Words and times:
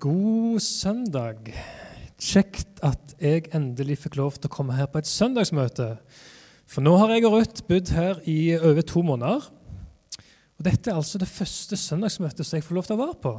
God 0.00 0.62
søndag. 0.64 1.50
Kjekt 2.16 2.78
at 2.84 3.12
jeg 3.20 3.50
endelig 3.52 3.98
fikk 4.00 4.14
lov 4.16 4.38
til 4.38 4.48
å 4.48 4.52
komme 4.54 4.72
her 4.72 4.86
på 4.88 5.00
et 5.02 5.08
søndagsmøte. 5.08 5.90
For 6.70 6.80
nå 6.80 6.94
har 7.02 7.10
jeg 7.12 7.26
og 7.28 7.34
Ruth 7.34 7.64
bodd 7.68 7.90
her 7.92 8.20
i 8.24 8.54
over 8.56 8.86
to 8.86 9.02
måneder. 9.04 9.44
Og 10.56 10.64
dette 10.64 10.88
er 10.88 10.96
altså 10.96 11.20
det 11.20 11.28
første 11.28 11.76
søndagsmøtet 11.76 12.48
som 12.48 12.56
jeg 12.56 12.64
får 12.64 12.78
lov 12.78 12.88
til 12.88 12.96
å 12.96 13.00
være 13.02 13.16
på. 13.26 13.32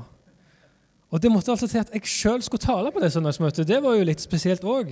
Og 1.10 1.24
det 1.24 1.32
måtte 1.34 1.50
altså 1.56 1.70
til 1.72 1.82
at 1.82 1.96
jeg 1.96 2.12
sjøl 2.12 2.46
skulle 2.46 2.62
tale 2.62 2.92
på 2.94 3.02
det 3.02 3.10
søndagsmøtet. 3.16 3.66
Det 3.68 3.80
var 3.82 3.98
jo 3.98 4.06
litt 4.12 4.22
spesielt 4.22 4.62
òg. 4.62 4.92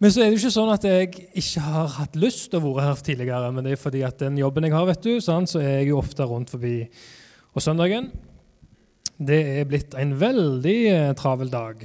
Men 0.00 0.12
så 0.12 0.22
er 0.22 0.30
det 0.30 0.38
jo 0.38 0.40
ikke 0.40 0.54
sånn 0.56 0.72
at 0.72 0.86
jeg 0.88 1.10
ikke 1.42 1.66
har 1.66 1.92
hatt 1.98 2.16
lyst 2.16 2.48
til 2.48 2.62
å 2.62 2.70
være 2.70 2.86
her 2.86 3.04
tidligere. 3.10 3.52
Men 3.52 3.68
det 3.68 3.76
er 3.76 3.82
fordi 3.82 4.06
at 4.08 4.24
den 4.24 4.40
jobben 4.40 4.64
jeg 4.64 4.76
har, 4.78 4.88
vet 4.88 5.04
du, 5.04 5.18
så 5.20 5.36
er 5.60 5.82
jeg 5.82 5.90
jo 5.90 6.00
ofte 6.00 6.24
rundt 6.24 6.54
forbi. 6.56 6.78
Og 7.52 7.64
søndagen 7.64 8.08
det 9.16 9.38
er 9.60 9.68
blitt 9.68 9.94
en 9.96 10.12
veldig 10.20 10.78
eh, 10.90 11.12
travel 11.16 11.52
dag. 11.52 11.84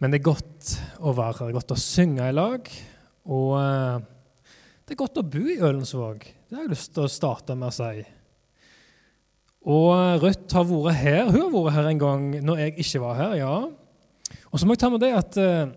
Men 0.00 0.10
det 0.10 0.20
er 0.20 0.30
godt 0.30 0.72
å 0.98 1.12
være 1.14 1.38
her. 1.38 1.50
Er 1.50 1.58
godt 1.60 1.74
å 1.76 1.78
synge 1.78 2.26
i 2.26 2.34
lag. 2.34 2.70
Og 3.30 3.52
eh, 3.60 4.06
det 4.86 4.96
er 4.96 5.02
godt 5.02 5.20
å 5.20 5.26
bo 5.26 5.42
i 5.46 5.60
Ølensvåg. 5.60 6.24
Det 6.48 6.56
har 6.56 6.64
jeg 6.64 6.72
lyst 6.72 6.94
til 6.96 7.06
å 7.06 7.12
starte 7.12 7.54
med 7.54 7.70
å 7.70 7.76
si. 7.76 8.06
Og 9.70 9.92
Rødt 10.22 10.46
Ruth 10.48 10.56
har 10.56 10.66
vært 10.66 10.98
her. 11.02 11.28
Hun 11.28 11.42
har 11.44 11.52
vært 11.54 11.76
her 11.76 11.90
en 11.90 12.00
gang 12.00 12.24
når 12.42 12.64
jeg 12.64 12.74
ikke 12.86 13.02
var 13.04 13.18
her, 13.20 13.36
ja. 13.38 13.54
Og 14.50 14.58
så 14.58 14.66
må 14.66 14.74
jeg 14.74 14.82
ta 14.82 14.90
med 14.90 15.02
det 15.04 15.12
at 15.14 15.36
uh, 15.38 15.68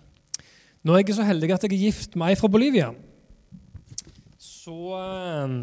når 0.84 0.98
jeg 0.98 1.08
er 1.08 1.18
så 1.20 1.28
heldig 1.28 1.52
at 1.54 1.64
jeg 1.64 1.72
er 1.72 1.84
gift 1.86 2.18
med 2.18 2.32
ei 2.32 2.38
fra 2.40 2.50
Bolivia, 2.50 2.90
så 4.36 4.76
uh, 4.98 5.54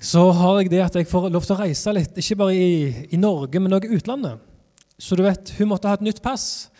så 0.00 0.22
har 0.32 0.62
jeg 0.62 0.70
det 0.72 0.80
at 0.80 0.94
jeg 0.96 1.08
får 1.08 1.28
lov 1.28 1.44
til 1.44 1.54
å 1.58 1.60
reise 1.60 1.92
litt, 1.92 2.16
ikke 2.16 2.38
bare 2.40 2.54
i, 2.56 3.08
i 3.12 3.18
Norge, 3.20 3.60
men 3.60 3.76
også 3.76 3.90
i 3.90 3.98
utlandet. 3.98 4.46
Så 5.00 5.16
du 5.16 5.22
vet, 5.24 5.52
Hun 5.58 5.68
måtte 5.68 5.88
ha 5.88 5.96
et 5.98 6.04
nytt 6.04 6.22
pass, 6.24 6.70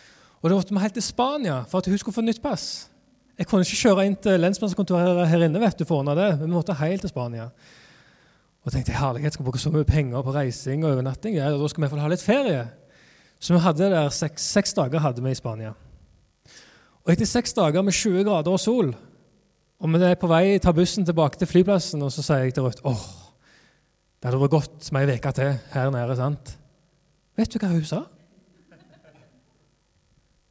og 0.40 0.48
det 0.48 0.56
måtte 0.56 0.72
vi 0.72 0.80
helt 0.80 0.96
til 0.96 1.04
Spania 1.04 1.58
for 1.68 1.80
at 1.80 1.88
hun 1.90 2.00
skulle 2.00 2.16
få 2.16 2.24
et 2.24 2.30
nytt 2.30 2.40
pass. 2.42 2.88
Jeg 3.36 3.48
kunne 3.48 3.64
ikke 3.64 3.76
kjøre 3.76 4.06
inn 4.08 4.16
til 4.20 4.40
lensmannskontoret 4.40 5.28
her 5.28 5.44
inne 5.44 5.60
vet 5.60 5.76
du, 5.76 5.84
for 5.84 5.98
å 5.98 6.00
ordne 6.00 6.16
det, 6.16 6.30
men 6.40 6.48
vi 6.48 6.56
måtte 6.56 6.76
helt 6.76 7.04
til 7.04 7.12
Spania. 7.12 7.50
Og 8.64 8.72
tenkte 8.72 8.96
herlighet, 8.96 9.36
skal 9.36 9.46
bruke 9.46 9.60
så 9.60 9.72
mye 9.72 9.88
penger 9.88 10.24
på 10.24 10.34
reising 10.36 10.84
og 10.84 10.94
overnatting. 10.94 11.36
Ja, 11.36 11.48
da 11.52 11.68
skal 11.68 11.80
vi 11.80 11.86
iallfall 11.88 12.02
ha 12.04 12.10
litt 12.12 12.24
ferie. 12.24 12.64
Så 13.40 13.56
vi 13.56 13.62
hadde 13.64 13.92
der 13.92 14.10
seks, 14.12 14.48
seks 14.56 14.76
dager 14.76 15.00
hadde 15.00 15.24
vi 15.24 15.32
i 15.32 15.38
Spania. 15.38 15.72
Og 17.04 17.12
etter 17.12 17.28
seks 17.28 17.56
dager 17.56 17.84
med 17.84 17.96
20 17.96 18.26
grader 18.28 18.52
og 18.52 18.60
sol 18.60 18.92
og 19.80 19.92
vi 19.94 20.00
er 20.04 20.18
på 20.20 20.28
vei 20.28 20.58
tar 20.60 20.76
bussen 20.76 21.06
tilbake 21.08 21.40
til 21.40 21.48
flyplassen, 21.48 22.02
og 22.04 22.12
så 22.12 22.24
sier 22.24 22.44
jeg 22.44 22.54
til 22.56 22.66
Ruth 22.66 22.84
åh, 22.84 23.04
det 24.20 24.28
hadde 24.28 24.40
vært 24.42 24.52
godt 24.52 24.90
med 24.92 25.08
ei 25.08 25.16
uke 25.16 25.32
til 25.32 25.54
her 25.72 25.92
nede. 25.94 26.16
sant? 26.16 26.56
Vet 27.40 27.52
du 27.54 27.58
hva 27.62 27.70
hun 27.72 27.86
sa? 27.88 28.02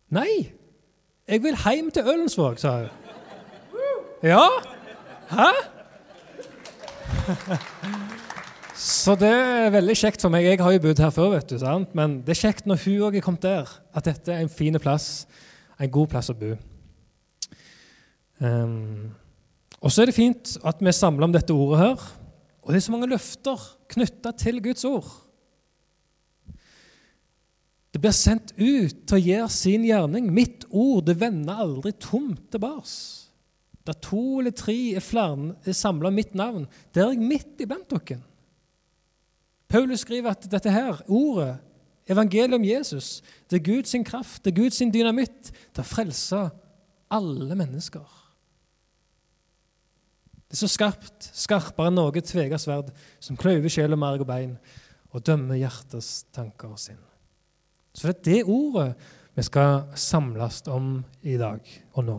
Nei, 0.09 0.49
jeg 1.29 1.43
vil 1.43 1.57
hjem 1.61 1.91
til 1.93 2.07
Ølensvåg, 2.09 2.57
sa 2.57 2.79
hun. 2.79 2.89
Ja? 4.25 4.41
Hæ? 5.29 5.51
Så 8.79 9.13
det 9.19 9.29
er 9.29 9.69
veldig 9.75 9.95
kjekt 9.99 10.23
for 10.23 10.33
meg. 10.33 10.47
Jeg 10.47 10.59
har 10.63 10.73
jo 10.73 10.81
bodd 10.81 10.99
her 11.03 11.13
før, 11.13 11.29
vet 11.35 11.51
du, 11.51 11.59
sant? 11.61 11.93
men 11.93 12.17
det 12.25 12.33
er 12.33 12.41
kjekt 12.41 12.65
når 12.65 12.81
hun 12.87 13.05
òg 13.05 13.19
er 13.19 13.23
kommet 13.23 13.45
der, 13.45 13.69
at 13.93 14.09
dette 14.09 14.33
er 14.33 14.41
en 14.41 14.49
fin 14.49 14.79
plass, 14.81 15.27
en 15.77 15.91
god 15.93 16.09
plass 16.15 16.31
å 16.33 16.37
bo. 16.39 16.55
Um, 18.39 19.11
og 19.79 19.91
så 19.91 20.03
er 20.03 20.09
det 20.09 20.17
fint 20.17 20.55
at 20.67 20.81
vi 20.81 20.91
er 20.91 20.95
samla 20.95 21.27
om 21.27 21.35
dette 21.35 21.55
ordet 21.55 21.81
her. 21.83 22.05
Og 22.63 22.71
det 22.71 22.79
er 22.79 22.85
så 22.85 22.93
mange 22.93 23.09
løfter 23.11 23.63
knytta 23.91 24.33
til 24.37 24.61
Guds 24.63 24.85
ord. 24.87 25.07
Det 27.89 28.01
blir 28.03 28.13
sendt 28.13 28.51
ut 28.59 29.05
til 29.09 29.17
å 29.17 29.23
gjøre 29.23 29.53
sin 29.53 29.85
gjerning. 29.87 30.27
Mitt 30.31 30.67
ord 30.69 31.07
det 31.07 31.17
vender 31.19 31.63
aldri 31.63 31.95
tomt 31.97 32.51
tilbake. 32.53 32.91
Der 33.87 33.97
to 34.05 34.21
eller 34.37 34.53
tre 34.53 34.75
er, 34.99 35.01
flere, 35.01 35.55
er 35.65 35.73
samla 35.73 36.11
mitt 36.13 36.35
navn, 36.37 36.67
der 36.93 37.07
er 37.07 37.15
jeg 37.15 37.25
midt 37.25 37.63
iblant 37.63 37.89
dere. 37.89 38.19
Paulus 39.69 40.03
skriver 40.03 40.35
at 40.35 40.45
dette 40.51 40.69
her, 40.73 40.99
ordet, 41.07 41.55
evangeliet 42.09 42.57
om 42.57 42.65
Jesus, 42.65 43.23
det 43.49 43.59
er 43.59 43.65
Guds 43.65 43.95
kraft, 44.05 44.43
det 44.43 44.51
er 44.51 44.61
Guds 44.61 44.81
dynamitt 44.93 45.49
til 45.49 45.81
å 45.81 45.87
frelse 45.87 46.43
alle 47.09 47.57
mennesker. 47.57 48.18
Det 50.49 50.57
er 50.57 50.63
så 50.63 50.71
skarpt, 50.73 51.27
skarpere 51.37 51.91
enn 51.91 51.99
noe 51.99 52.21
tvega 52.25 52.57
sverd, 52.57 52.87
som 53.21 53.37
kløyver 53.37 53.69
sjel 53.69 53.93
og 53.93 54.01
marg 54.01 54.23
og 54.23 54.29
bein 54.31 54.55
og 55.13 55.21
dømmer 55.25 55.59
hjertets 55.59 56.23
tanker 56.33 56.71
og 56.73 56.81
sinn. 56.81 56.97
Så 57.93 58.09
det 58.09 58.15
er 58.15 58.25
det 58.25 58.39
ordet 58.49 58.89
vi 59.37 59.45
skal 59.45 59.85
samles 59.93 60.63
om 60.73 61.03
i 61.21 61.37
dag 61.37 61.61
og 61.93 62.05
nå. 62.07 62.17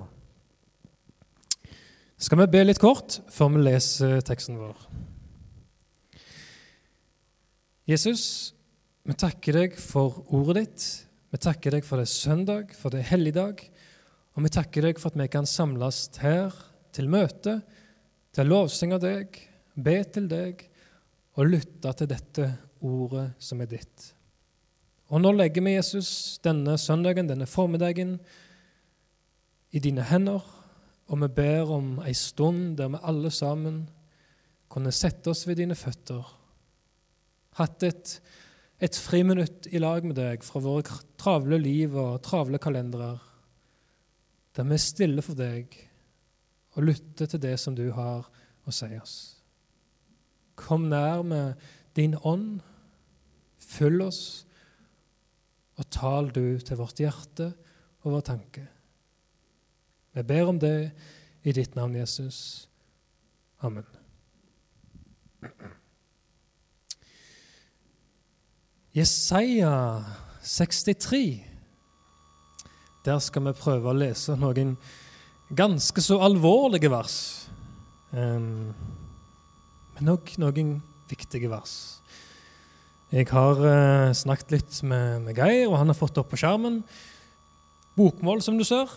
Skal 2.20 2.38
vi 2.42 2.46
be 2.52 2.62
litt 2.68 2.78
kort 2.78 3.18
før 3.34 3.50
vi 3.56 3.64
leser 3.64 4.22
teksten 4.22 4.60
vår? 4.60 4.78
Jesus, 7.90 8.24
vi 9.02 9.16
takker 9.18 9.58
deg 9.58 9.74
for 9.74 10.22
ordet 10.30 10.60
ditt. 10.60 10.88
Vi 11.34 11.42
takker 11.42 11.74
deg 11.74 11.86
for 11.86 11.98
det 11.98 12.06
er 12.06 12.14
søndag, 12.14 12.74
for 12.78 12.94
det 12.94 13.02
er 13.02 13.10
helligdag. 13.10 13.66
Og 14.36 14.46
vi 14.46 14.54
takker 14.54 14.86
deg 14.86 15.02
for 15.02 15.10
at 15.10 15.18
vi 15.18 15.26
kan 15.32 15.50
samles 15.50 16.04
her 16.22 16.54
til 16.94 17.10
møte 17.10 17.58
til 18.34 18.46
å 18.46 18.50
lovsynge 18.54 19.00
deg, 19.02 19.38
be 19.74 19.96
til 20.12 20.28
deg 20.30 20.64
og 21.38 21.50
lytte 21.50 21.92
til 21.98 22.10
dette 22.10 22.48
ordet 22.86 23.30
som 23.42 23.60
er 23.62 23.70
ditt. 23.70 24.10
Og 25.10 25.22
nå 25.22 25.32
legger 25.34 25.64
vi 25.66 25.74
Jesus 25.74 26.38
denne 26.44 26.76
søndagen, 26.78 27.30
denne 27.30 27.48
formiddagen, 27.50 28.18
i 29.70 29.78
dine 29.82 30.02
hender, 30.02 30.42
og 31.10 31.18
vi 31.22 31.28
ber 31.34 31.70
om 31.74 31.90
ei 32.02 32.14
stund 32.14 32.76
der 32.78 32.90
vi 32.90 33.02
alle 33.06 33.30
sammen 33.34 33.84
kunne 34.70 34.92
sette 34.94 35.30
oss 35.30 35.44
ved 35.46 35.60
dine 35.62 35.76
føtter, 35.78 36.26
hatt 37.58 37.82
et, 37.86 38.16
et 38.82 38.98
friminutt 38.98 39.66
i 39.70 39.82
lag 39.82 40.06
med 40.06 40.18
deg 40.18 40.46
fra 40.46 40.62
våre 40.62 40.98
travle 41.18 41.58
liv 41.62 41.94
og 41.98 42.22
travle 42.26 42.58
kalendere, 42.62 43.16
der 44.54 44.66
vi 44.66 44.78
er 44.78 44.82
stille 44.82 45.22
for 45.26 45.38
deg 45.38 45.74
og 46.80 46.86
lytte 46.88 47.26
til 47.28 47.42
det 47.42 47.58
som 47.60 47.76
du 47.76 47.90
har 47.92 48.24
å 48.64 48.72
si 48.72 48.88
oss. 48.96 49.16
Kom 50.56 50.88
nær 50.88 51.22
med 51.26 51.60
din 51.96 52.16
ånd, 52.16 52.62
fyll 53.60 54.00
oss, 54.04 54.46
og 55.76 55.88
tal 55.92 56.30
du 56.32 56.60
til 56.60 56.80
vårt 56.80 57.00
hjerte 57.00 57.50
og 58.02 58.14
vår 58.16 58.24
tanke. 58.32 58.64
Vi 60.16 60.24
ber 60.26 60.48
om 60.48 60.58
det 60.60 60.90
i 61.44 61.52
ditt 61.56 61.76
navn, 61.76 61.96
Jesus. 61.96 62.68
Amen. 63.60 63.84
Jesaja 68.96 70.02
63. 70.42 71.46
Der 73.04 73.20
skal 73.22 73.46
vi 73.46 73.56
prøve 73.56 73.92
å 73.92 73.96
lese 73.96 74.36
noen 74.36 74.74
ganske 75.50 76.04
så 76.04 76.20
alvorlige 76.22 76.90
vers. 76.92 77.16
Men 78.12 80.12
òg 80.14 80.34
noen 80.40 80.76
viktige 81.10 81.50
vers. 81.50 81.74
Jeg 83.10 83.26
har 83.32 83.58
uh, 83.58 84.12
snakket 84.14 84.52
litt 84.54 84.76
med, 84.86 85.24
med, 85.24 85.34
Geir, 85.34 85.66
og 85.66 85.80
han 85.80 85.90
har 85.90 85.98
fått 85.98 86.14
det 86.14 86.22
opp 86.22 86.30
på 86.30 86.38
skjermen. 86.38 86.78
Bokmål, 87.98 88.38
som 88.46 88.58
du 88.58 88.62
ser. 88.62 88.92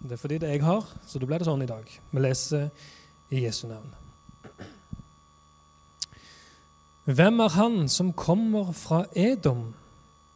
Det 0.00 0.16
er 0.16 0.22
fordi 0.22 0.38
det 0.40 0.54
jeg 0.54 0.64
har, 0.64 0.86
så 1.04 1.20
da 1.20 1.28
ble 1.28 1.40
det 1.40 1.48
sånn 1.50 1.66
i 1.66 1.68
dag. 1.68 1.84
Vi 1.84 2.22
leser 2.22 2.70
i 3.28 3.44
Jesu 3.44 3.66
navn. 3.68 3.92
Hvem 7.08 7.44
er 7.44 7.54
han 7.56 7.76
som 7.92 8.14
kommer 8.16 8.72
fra 8.76 9.04
Edom, 9.16 9.72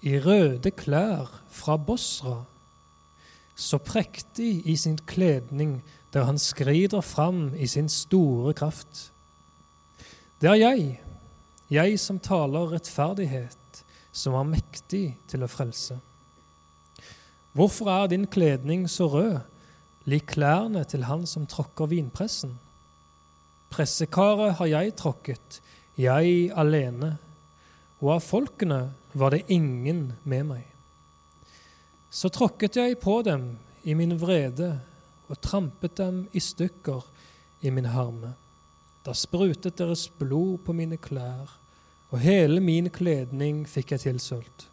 i 0.03 0.19
røde 0.21 0.73
klær 0.75 1.31
fra 1.53 1.79
Bosra? 1.81 2.43
Så 3.55 3.79
prektig 3.79 4.67
i 4.67 4.77
sin 4.77 4.99
kledning, 5.07 5.83
der 6.13 6.25
han 6.25 6.39
skrider 6.39 7.01
fram 7.01 7.55
i 7.55 7.67
sin 7.67 7.89
store 7.89 8.55
kraft. 8.55 9.11
Det 10.41 10.51
er 10.51 10.61
jeg, 10.61 11.01
jeg 11.71 11.99
som 12.01 12.19
taler 12.21 12.73
rettferdighet, 12.73 13.85
som 14.13 14.35
er 14.37 14.49
mektig 14.57 15.05
til 15.31 15.45
å 15.45 15.49
frelse. 15.49 15.99
Hvorfor 17.53 17.91
er 17.93 18.11
din 18.13 18.27
kledning 18.27 18.89
så 18.91 19.09
rød, 19.13 19.39
lik 20.09 20.33
klærne 20.35 20.85
til 20.89 21.05
han 21.07 21.27
som 21.29 21.47
tråkker 21.47 21.91
vinpressen? 21.93 22.57
Pressekaret 23.73 24.57
har 24.59 24.69
jeg 24.69 24.97
tråkket, 25.01 25.61
jeg 25.97 26.51
alene, 26.57 27.17
og 28.01 28.17
av 28.17 28.25
folkene 28.25 28.83
var 29.15 29.33
det 29.37 29.45
ingen 29.53 30.11
med 30.25 30.49
meg. 30.49 30.72
Så 32.13 32.29
tråkket 32.29 32.77
jeg 32.77 32.99
på 33.01 33.23
dem 33.25 33.55
i 33.89 33.95
min 33.97 34.13
vrede 34.21 34.75
og 35.33 35.39
trampet 35.41 35.97
dem 35.97 36.27
i 36.37 36.43
stykker 36.45 37.07
i 37.65 37.73
min 37.73 37.89
harme. 37.89 38.35
Da 39.03 39.15
sprutet 39.17 39.79
deres 39.81 40.05
blod 40.21 40.61
på 40.67 40.75
mine 40.77 40.99
klær, 41.01 41.49
og 42.13 42.21
hele 42.21 42.61
min 42.61 42.91
kledning 42.93 43.65
fikk 43.65 43.95
jeg 43.95 44.05
tilsølt. 44.05 44.69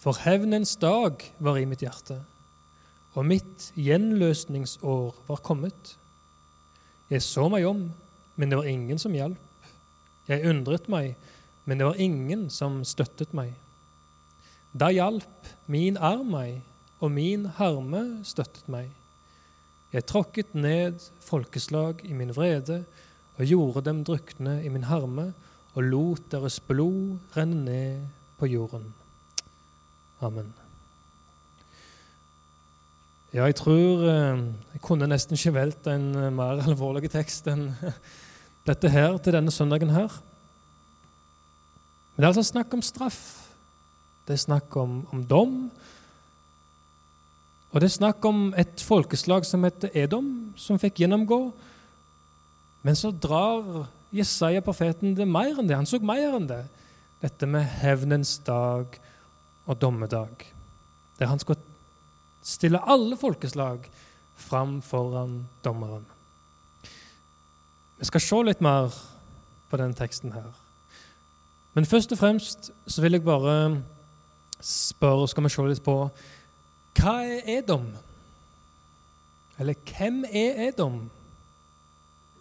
For 0.00 0.16
hevnens 0.24 0.72
dag 0.80 1.20
var 1.38 1.60
i 1.60 1.68
mitt 1.68 1.84
hjerte, 1.84 2.22
og 3.12 3.26
mitt 3.28 3.68
gjenløsningsår 3.76 5.24
var 5.28 5.44
kommet. 5.44 5.96
Jeg 7.12 7.26
så 7.26 7.44
meg 7.52 7.68
om, 7.68 7.90
men 8.40 8.48
det 8.48 8.56
var 8.56 8.70
ingen 8.70 8.98
som 9.02 9.12
hjalp. 9.12 9.68
Jeg 10.30 10.48
undret 10.48 10.88
meg, 10.88 11.12
men 11.68 11.76
det 11.76 11.90
var 11.90 12.00
ingen 12.00 12.48
som 12.54 12.80
støttet 12.88 13.34
meg. 13.36 13.52
Da 14.72 14.90
hjalp 14.94 15.48
min 15.66 15.96
arm 15.96 16.30
meg, 16.34 16.60
og 17.00 17.10
min 17.10 17.46
harme 17.56 18.20
støttet 18.26 18.68
meg. 18.70 18.90
Jeg 19.90 20.06
tråkket 20.06 20.54
ned 20.54 21.00
folkeslag 21.24 22.04
i 22.06 22.14
min 22.14 22.30
vrede 22.36 22.84
og 23.40 23.48
gjorde 23.48 23.82
dem 23.88 24.04
drukne 24.06 24.60
i 24.62 24.70
min 24.70 24.86
harme 24.86 25.32
og 25.74 25.82
lot 25.86 26.30
deres 26.30 26.60
blod 26.60 27.18
renne 27.34 27.64
ned 27.64 28.06
på 28.38 28.46
jorden. 28.46 28.92
Amen. 30.20 30.52
Ja, 33.32 33.44
jeg 33.46 33.54
tror 33.56 34.02
eh, 34.10 34.40
Jeg 34.74 34.80
kunne 34.82 35.06
nesten 35.06 35.38
ikke 35.38 35.54
valgt 35.54 35.86
en 35.86 36.14
eh, 36.14 36.32
mer 36.34 36.62
alvorlig 36.68 37.10
tekst 37.10 37.46
enn 37.50 37.70
dette 38.68 38.90
her 38.90 39.18
til 39.18 39.34
denne 39.34 39.54
søndagen 39.54 39.94
her. 39.94 40.10
Men 42.14 42.22
det 42.22 42.26
er 42.26 42.32
altså 42.34 42.46
snakk 42.50 42.74
om 42.74 42.82
straff. 42.82 43.39
Det 44.26 44.36
er 44.36 44.42
snakk 44.44 44.76
om, 44.76 45.00
om 45.12 45.22
dom. 45.26 45.54
Og 47.70 47.80
det 47.80 47.86
er 47.86 47.96
snakk 47.96 48.24
om 48.26 48.50
et 48.58 48.82
folkeslag 48.82 49.46
som 49.46 49.64
heter 49.66 49.92
Edom, 49.94 50.52
som 50.58 50.78
fikk 50.78 51.02
gjennomgå. 51.02 51.40
Men 52.82 52.98
så 52.98 53.12
drar 53.12 53.86
Jesaja, 54.10 54.62
profeten, 54.64 55.14
det 55.14 55.28
mer 55.28 55.54
enn 55.54 55.68
det. 55.68 55.76
Han 55.78 55.86
så 55.86 56.00
mer 56.02 56.34
enn 56.34 56.48
det. 56.50 56.64
Dette 57.22 57.46
med 57.46 57.68
hevnens 57.82 58.38
dag 58.46 58.96
og 59.66 59.78
dommedag. 59.78 60.46
Der 61.20 61.30
han 61.30 61.38
skal 61.38 61.60
stille 62.42 62.80
alle 62.82 63.18
folkeslag 63.20 63.84
fram 64.40 64.80
foran 64.82 65.44
dommeren. 65.64 66.06
Vi 68.00 68.08
skal 68.08 68.24
se 68.24 68.42
litt 68.48 68.62
mer 68.64 68.88
på 69.70 69.78
denne 69.78 69.94
teksten 69.94 70.32
her. 70.32 70.48
Men 71.76 71.86
først 71.86 72.12
og 72.16 72.18
fremst 72.18 72.70
så 72.86 73.02
vil 73.04 73.14
jeg 73.18 73.26
bare 73.26 73.82
spørre, 74.60 75.28
skal 75.28 75.46
vi 75.46 75.52
se 75.52 75.66
litt 75.68 75.84
på 75.84 75.96
hva 77.00 77.14
er 77.24 77.46
Edom? 77.60 77.86
Eller 79.60 79.78
hvem 79.88 80.24
er 80.26 80.58
Edom? 80.68 81.04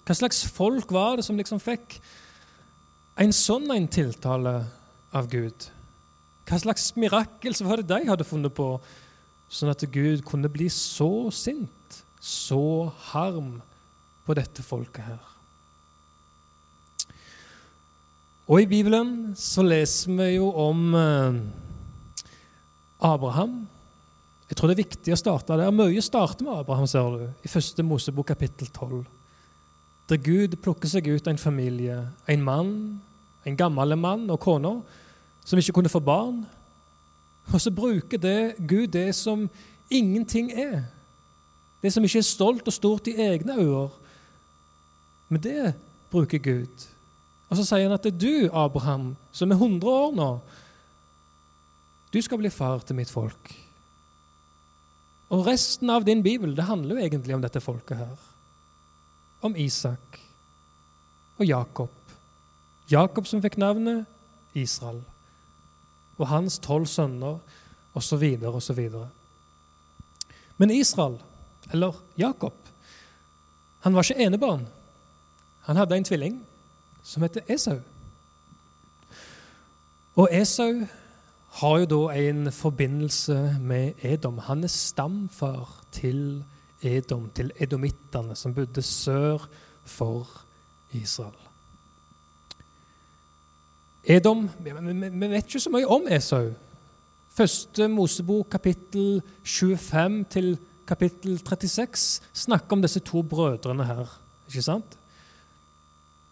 Hva 0.07 0.15
slags 0.17 0.41
folk 0.49 0.91
var 0.91 1.19
det 1.19 1.25
som 1.27 1.37
liksom 1.37 1.61
fikk 1.61 1.99
en 3.19 3.33
sånn 3.35 3.69
en 3.75 3.87
tiltale 3.91 4.55
av 5.15 5.29
Gud? 5.31 5.69
Hva 6.49 6.57
slags 6.57 6.89
mirakel 6.97 7.53
var 7.61 7.79
det 7.79 7.91
de 7.91 8.09
hadde 8.09 8.27
funnet 8.27 8.55
på, 8.57 8.71
sånn 9.53 9.69
at 9.71 9.85
Gud 9.93 10.23
kunne 10.25 10.49
bli 10.51 10.69
så 10.73 11.29
sint, 11.33 11.99
så 12.19 12.89
harm 13.11 13.59
på 14.25 14.35
dette 14.39 14.65
folket 14.65 15.05
her? 15.11 15.21
Og 18.49 18.63
i 18.63 18.69
Bibelen 18.69 19.35
så 19.37 19.61
leser 19.61 20.15
vi 20.17 20.31
jo 20.39 20.49
om 20.57 20.95
eh, 20.97 21.35
Abraham 22.99 23.67
jeg 24.49 24.57
tror 24.57 24.71
det 24.71 24.79
er 24.79 24.81
viktig 24.81 25.13
å 25.13 25.19
starte 25.19 25.57
der. 25.59 25.69
Mye 25.73 26.01
starter 26.01 26.45
med 26.45 26.57
Abraham, 26.57 26.87
ser 26.89 27.09
du, 27.13 27.25
i 27.45 27.51
første 27.51 27.85
Mosebok 27.85 28.31
kapittel 28.31 28.67
12. 28.73 29.03
Der 30.09 30.21
Gud 30.25 30.55
plukker 30.63 30.89
seg 30.89 31.05
ut 31.05 31.27
en 31.29 31.37
familie, 31.37 31.99
en 32.25 32.41
mann, 32.41 32.71
en 33.45 33.57
gammel 33.57 33.93
mann 33.93 34.25
og 34.33 34.39
kone, 34.41 34.79
som 35.45 35.61
ikke 35.61 35.75
kunne 35.77 35.91
få 35.93 36.01
barn. 36.01 36.41
Og 37.53 37.61
så 37.61 37.69
bruker 37.73 38.17
det 38.17 38.55
Gud 38.57 38.89
det 38.95 39.13
som 39.15 39.45
ingenting 39.89 40.49
er. 40.57 40.87
Det 41.83 41.93
som 41.93 42.03
ikke 42.03 42.23
er 42.23 42.25
stolt 42.25 42.65
og 42.67 42.73
stort 42.73 43.07
i 43.07 43.19
egne 43.21 43.53
øyne. 43.53 43.89
Men 45.29 45.43
det 45.45 45.75
bruker 46.09 46.41
Gud. 46.41 46.89
Og 47.49 47.57
så 47.57 47.67
sier 47.67 47.85
han 47.85 47.93
at 47.93 48.01
det 48.01 48.15
er 48.15 48.21
du, 48.25 48.49
Abraham, 48.49 49.13
som 49.31 49.53
er 49.53 49.61
100 49.61 49.93
år 49.93 50.17
nå, 50.17 50.31
du 52.13 52.21
skal 52.21 52.41
bli 52.41 52.49
far 52.49 52.81
til 52.85 52.97
mitt 52.97 53.11
folk. 53.11 53.51
Og 55.29 55.45
resten 55.45 55.91
av 55.93 56.05
din 56.07 56.23
bibel 56.25 56.55
det 56.57 56.65
handler 56.65 56.97
jo 56.97 57.05
egentlig 57.05 57.35
om 57.35 57.43
dette 57.43 57.61
folket 57.61 58.01
her. 58.01 58.15
Om 59.45 59.55
Isak 59.55 60.19
og 61.37 61.45
Jakob. 61.45 61.93
Jakob 62.89 63.27
som 63.29 63.41
fikk 63.43 63.59
navnet 63.61 64.09
Israel. 64.57 65.03
Og 66.17 66.27
hans 66.27 66.57
tolv 66.59 66.89
sønner, 66.89 67.37
osv., 67.93 68.25
osv. 68.49 68.81
Men 70.57 70.73
Israel, 70.73 71.19
eller 71.71 71.95
Jakob, 72.17 72.55
han 73.85 73.95
var 73.95 74.03
ikke 74.03 74.25
enebarn. 74.25 74.65
Han 75.69 75.77
hadde 75.77 75.95
en 75.95 76.03
tvilling 76.03 76.41
som 77.03 77.23
heter 77.23 77.45
Esau. 77.47 77.77
Og 80.19 80.27
Esau 80.35 80.83
har 81.59 81.79
jo 81.81 81.87
da 81.91 82.01
en 82.15 82.51
forbindelse 82.51 83.57
med 83.59 83.99
Edom. 84.03 84.37
Han 84.47 84.63
er 84.63 84.71
stamfar 84.71 85.67
til 85.91 86.43
Edom, 86.81 87.29
til 87.35 87.51
edomittene, 87.59 88.35
som 88.35 88.53
bodde 88.55 88.81
sør 88.81 89.49
for 89.83 90.27
Israel. 90.95 91.35
Edom 94.03 94.47
Vi 94.63 94.71
vet 94.71 95.43
ikke 95.43 95.59
så 95.59 95.71
mye 95.73 95.87
om 95.87 96.07
Esau. 96.09 96.53
Første 97.35 97.87
Mosebok, 97.87 98.47
kapittel 98.49 99.21
25 99.43 100.23
til 100.31 100.57
kapittel 100.87 101.37
36, 101.37 102.21
snakker 102.33 102.77
om 102.77 102.81
disse 102.81 102.99
to 103.05 103.21
brødrene 103.21 103.85
her. 103.85 104.07
Ikke 104.47 104.63
sant? 104.65 104.97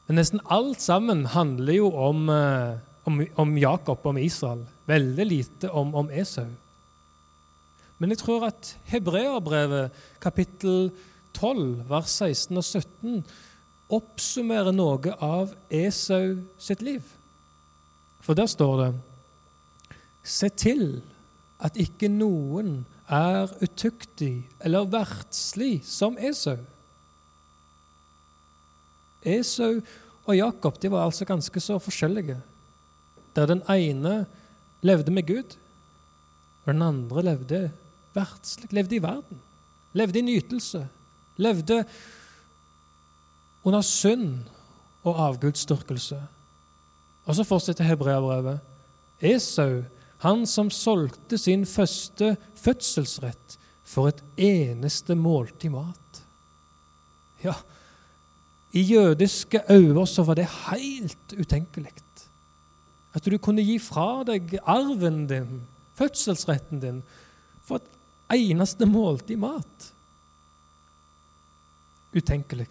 Men 0.07 0.17
nesten 0.21 0.41
alt 0.49 0.81
sammen 0.81 1.25
handler 1.25 1.73
jo 1.73 1.91
om 1.91 2.29
eh, 2.31 2.79
om, 3.07 3.25
om 3.35 3.57
Jakob, 3.57 4.05
om 4.05 4.17
Israel. 4.17 4.65
Veldig 4.85 5.25
lite 5.25 5.69
om, 5.71 5.93
om 5.95 6.09
Esau. 6.11 6.49
Men 7.97 8.11
jeg 8.13 8.21
tror 8.21 8.49
at 8.49 8.73
Hebreerbrevet, 8.91 9.95
kapittel 10.21 10.89
12, 11.33 11.85
vers 11.89 12.17
16 12.19 12.59
og 12.59 12.65
17, 12.65 13.21
oppsummerer 13.97 14.75
noe 14.75 15.13
av 15.23 15.53
Esau 15.71 16.41
sitt 16.59 16.83
liv. 16.83 17.05
For 18.21 18.35
der 18.35 18.49
står 18.51 18.81
det 18.81 18.89
Se 20.27 20.49
til 20.51 20.99
at 21.63 21.77
ikke 21.79 22.09
noen 22.11 22.81
er 23.07 23.47
utuktig 23.63 24.49
eller 24.59 24.89
verdslig 24.91 25.79
som 25.87 26.19
Esau. 26.19 26.57
Esau 29.23 29.79
og 30.27 30.35
Jakob 30.35 30.75
de 30.83 30.91
var 30.91 31.07
altså 31.07 31.25
ganske 31.25 31.63
så 31.63 31.79
forskjellige 31.79 32.35
der 33.37 33.45
den 33.45 33.61
ene 33.69 34.25
levde 34.81 35.13
med 35.13 35.27
Gud, 35.27 35.57
og 36.65 36.73
den 36.73 36.81
andre 36.81 37.23
levde 37.23 37.59
verdslig, 38.17 38.71
levde 38.73 38.97
i 38.97 39.03
verden. 39.03 39.41
Levde 39.93 40.19
i 40.19 40.25
nytelse. 40.25 40.87
Levde 41.37 41.83
under 43.63 43.81
synd 43.81 44.47
og 45.03 45.21
avgudsdyrkelse. 45.27 46.17
Og 47.25 47.35
så 47.35 47.45
fortsetter 47.45 47.87
hebreabrevet. 47.87 48.59
Esau, 49.21 49.83
han 50.23 50.45
som 50.49 50.69
solgte 50.73 51.37
sin 51.37 51.65
første 51.65 52.35
fødselsrett 52.57 53.57
for 53.87 54.09
et 54.09 54.23
eneste 54.37 55.15
måltid 55.15 55.71
mat. 55.73 56.21
Ja, 57.43 57.53
i 58.73 58.81
jødiske 58.81 59.61
øyne 59.69 60.07
så 60.07 60.23
var 60.23 60.35
det 60.35 60.49
helt 60.71 61.37
utenkelig. 61.39 61.93
At 63.17 63.25
du 63.25 63.37
kunne 63.41 63.65
gi 63.65 63.79
fra 63.81 64.21
deg 64.27 64.59
arven 64.61 65.25
din, 65.29 65.61
fødselsretten 65.97 66.83
din, 66.83 67.01
for 67.65 67.81
et 67.81 68.37
eneste 68.37 68.85
måltid 68.85 69.41
mat. 69.41 69.91
Utenkelig. 72.13 72.69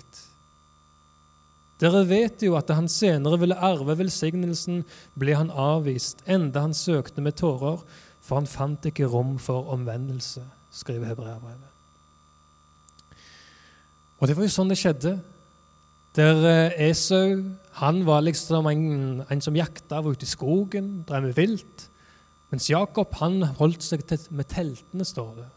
Dere 1.80 2.06
vet 2.08 2.40
jo 2.46 2.54
at 2.56 2.70
han 2.72 2.88
senere 2.88 3.38
ville 3.42 3.58
arve 3.60 3.98
velsignelsen, 3.98 4.84
ble 5.18 5.34
han 5.36 5.50
avvist, 5.52 6.22
enda 6.24 6.62
han 6.64 6.76
søkte 6.76 7.24
med 7.24 7.36
tårer, 7.36 7.82
for 8.24 8.40
han 8.40 8.48
fant 8.48 8.88
ikke 8.88 9.08
rom 9.12 9.36
for 9.42 9.68
omvendelse, 9.74 10.42
skriver 10.72 11.12
hebreerbrevet. 11.12 11.72
Og 14.16 14.28
det 14.28 14.36
var 14.38 14.46
jo 14.46 14.54
sånn 14.54 14.72
det 14.72 14.78
skjedde. 14.80 15.18
Der 16.16 16.38
eh, 16.48 16.88
Esau 16.88 17.42
han 17.76 18.00
var 18.06 18.24
liksom 18.24 18.66
en, 18.70 19.22
en 19.28 19.42
som 19.44 19.56
jakta, 19.56 20.00
var 20.00 20.16
ute 20.16 20.24
i 20.24 20.30
skogen, 20.30 21.02
drev 21.08 21.26
med 21.28 21.36
vilt. 21.36 21.86
Mens 22.52 22.70
Jakob 22.70 23.12
han 23.20 23.42
holdt 23.58 23.84
seg 23.84 24.06
til, 24.08 24.22
med 24.32 24.48
teltene, 24.48 25.04
står 25.04 25.32
det. 25.42 25.48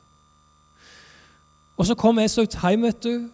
Og 1.80 1.88
så 1.88 1.96
kom 1.96 2.20
Esau 2.20 2.44
hjem, 2.44 2.84
vet 2.90 3.06
du. 3.06 3.30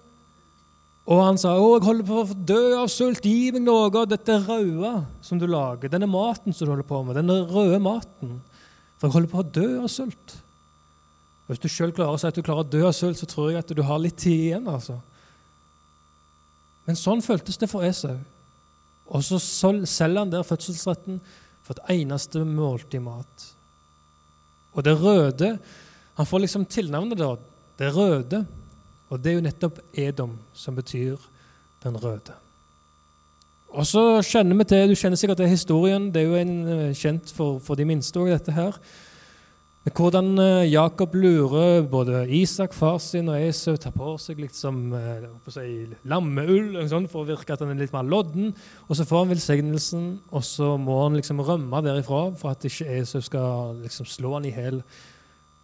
Og 1.09 1.21
han 1.21 1.37
sa 1.37 1.55
å, 1.57 1.71
jeg 1.75 1.85
holder 1.85 2.05
på 2.05 2.19
å 2.21 2.37
dø 2.49 2.61
av 2.77 2.91
sult, 2.93 3.25
gi 3.25 3.49
meg 3.53 3.65
noe 3.65 3.89
av 3.89 4.05
dette 4.09 4.37
røde 4.45 4.93
som 5.25 5.41
du 5.41 5.47
lager, 5.49 5.89
denne 5.89 6.09
maten 6.09 6.53
som 6.53 6.65
du 6.65 6.73
holder 6.73 6.89
på 6.89 7.01
med, 7.05 7.17
denne 7.17 7.39
røde 7.49 7.81
maten. 7.81 8.39
For 8.97 9.07
jeg 9.07 9.17
holder 9.17 9.33
på 9.33 9.41
å 9.41 9.49
dø 9.57 9.67
av 9.81 9.89
sult. 9.93 10.37
Hvis 11.49 11.61
du 11.61 11.67
sjøl 11.69 11.93
klarer 11.93 12.17
å 12.17 12.21
si 12.21 12.29
at 12.29 12.37
du 12.37 12.45
klarer 12.45 12.65
å 12.65 12.69
dø 12.69 12.85
av 12.85 12.93
sult, 12.97 13.17
så 13.21 13.29
tror 13.29 13.51
jeg 13.51 13.61
at 13.61 13.73
du 13.73 13.81
har 13.85 14.01
litt 14.01 14.17
tid 14.21 14.47
igjen. 14.51 14.69
altså. 14.69 14.99
Men 16.85 16.97
sånn 16.97 17.25
føltes 17.25 17.57
det 17.61 17.69
for 17.69 17.85
Esau. 17.85 18.17
Og 19.07 19.23
så 19.23 19.39
selger 19.39 20.23
han 20.23 20.31
der 20.31 20.45
fødselsretten 20.45 21.19
for 21.65 21.75
et 21.77 21.99
eneste 21.99 22.43
måltid 22.45 23.03
mat. 23.05 23.49
Og 24.73 24.83
det 24.85 24.95
røde 25.01 25.57
Han 26.15 26.25
får 26.25 26.39
liksom 26.39 26.65
tilnavnet 26.65 27.19
da, 27.19 27.33
det 27.79 27.89
røde. 27.91 28.45
Og 29.09 29.19
det 29.19 29.31
er 29.31 29.35
jo 29.35 29.43
nettopp 29.43 29.79
Edom, 29.91 30.37
som 30.53 30.75
betyr 30.75 31.17
den 31.83 31.97
røde. 31.99 32.31
Og 33.75 33.83
så 33.83 34.21
kjenner 34.23 34.55
vi 34.55 34.63
til, 34.63 34.89
Du 34.89 34.95
kjenner 34.95 35.19
sikkert 35.19 35.37
til 35.37 35.51
historien. 35.51 36.07
Det 36.13 36.21
er 36.21 36.25
jo 36.25 36.35
en, 36.35 36.67
eh, 36.67 36.95
kjent 36.95 37.33
for, 37.35 37.59
for 37.59 37.75
de 37.75 37.85
minste 37.85 38.15
òg, 38.19 38.31
dette 38.31 38.51
her. 38.55 38.79
Hvordan 39.85 40.39
eh, 40.41 40.71
Jakob 40.71 41.13
lurer 41.13 41.83
både 41.85 42.23
Isak, 42.33 42.73
far 42.73 42.97
sin, 42.97 43.27
og 43.29 43.37
Esau 43.37 43.75
tar 43.77 43.93
på 43.93 44.15
seg 44.17 44.39
litt 44.41 44.55
som 44.57 44.79
si, 45.53 45.85
lammeull 46.09 46.79
sånn, 46.89 47.05
for 47.11 47.21
å 47.21 47.27
virke 47.27 47.53
at 47.53 47.61
han 47.61 47.75
er 47.75 47.83
litt 47.83 47.93
mer 47.93 48.07
lodden. 48.09 48.49
Og 48.89 48.97
så 48.97 49.05
får 49.05 49.21
han 49.21 49.33
velsignelsen, 49.35 50.07
og 50.33 50.41
så 50.47 50.71
må 50.81 50.97
han 51.03 51.19
liksom 51.19 51.43
rømme 51.45 51.83
derifra 51.85 52.23
for 52.33 52.55
at 52.55 52.65
ikke 52.65 52.97
Esau 52.97 53.21
skal 53.21 53.77
liksom, 53.83 54.09
slå 54.09 54.33
han 54.39 54.49
i 54.49 54.55
hjel. 54.55 54.81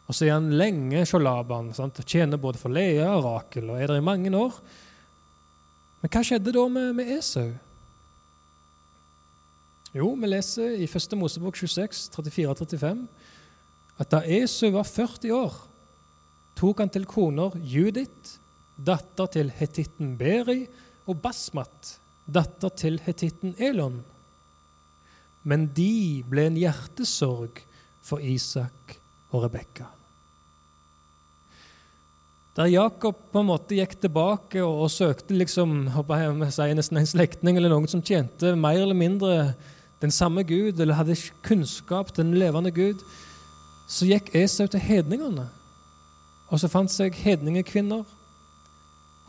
Og 0.05 0.13
så 0.13 0.27
er 0.27 0.35
han 0.35 0.53
lenge 0.53 1.01
hos 1.01 1.15
Laban. 1.17 1.73
Sant? 1.73 2.03
Tjener 2.05 2.37
både 2.37 2.61
for 2.61 2.69
Lea 2.69 3.09
og 3.15 3.25
Rakel 3.25 3.73
og 3.73 3.81
er 3.81 3.89
der 3.89 4.03
i 4.03 4.05
mange 4.05 4.29
år. 4.37 4.53
Men 6.03 6.13
hva 6.13 6.21
skjedde 6.27 6.53
da 6.53 6.69
med, 6.69 6.93
med 6.97 7.09
Esau? 7.17 7.49
Jo, 9.97 10.13
vi 10.13 10.29
leser 10.29 10.77
i 10.77 10.85
1. 10.85 11.17
Mosebok 11.17 11.57
26, 11.57 12.11
34-35 12.13 13.07
at 14.01 14.09
da 14.09 14.21
Esau 14.25 14.71
var 14.73 14.87
40 14.89 15.33
år, 15.35 15.57
tok 16.57 16.81
han 16.81 16.91
til 16.93 17.05
koner 17.09 17.53
Judith, 17.61 18.37
datter 18.81 19.29
til 19.29 19.51
hetitten 19.53 20.15
Beri, 20.17 20.65
og 21.09 21.19
Basmat, 21.21 21.97
datter 22.25 22.73
til 22.77 22.99
hetitten 23.05 23.53
Elon. 23.61 23.99
Men 25.45 25.69
de 25.77 26.21
ble 26.29 26.47
en 26.49 26.59
hjertesorg 26.59 27.61
for 28.05 28.21
Isak 28.21 28.97
og 29.31 29.45
Rebekka. 29.45 29.87
Der 32.57 32.67
Jakob 32.67 33.15
på 33.31 33.41
en 33.41 33.47
måte 33.47 33.77
gikk 33.77 33.95
tilbake 34.01 34.59
og, 34.59 34.85
og 34.85 34.89
søkte 34.91 35.37
liksom, 35.37 35.85
jeg 35.87 36.75
nesten 36.75 36.99
en 36.99 37.07
slektning 37.07 37.57
eller 37.57 37.71
noen 37.71 37.87
som 37.87 38.03
tjente 38.03 38.51
mer 38.59 38.81
eller 38.81 38.97
mindre 38.97 39.53
den 40.01 40.11
samme 40.11 40.43
Gud, 40.43 40.79
eller 40.81 40.97
hadde 40.97 41.15
kunnskap 41.45 42.09
til 42.11 42.25
den 42.25 42.39
levende 42.41 42.73
Gud, 42.73 43.05
så 43.87 44.07
gikk 44.07 44.33
Esau 44.37 44.67
til 44.71 44.83
hedningene. 44.83 45.47
Og 46.51 46.59
så 46.59 46.69
fant 46.71 46.91
seg 46.91 47.15
hedningekvinner. 47.15 48.03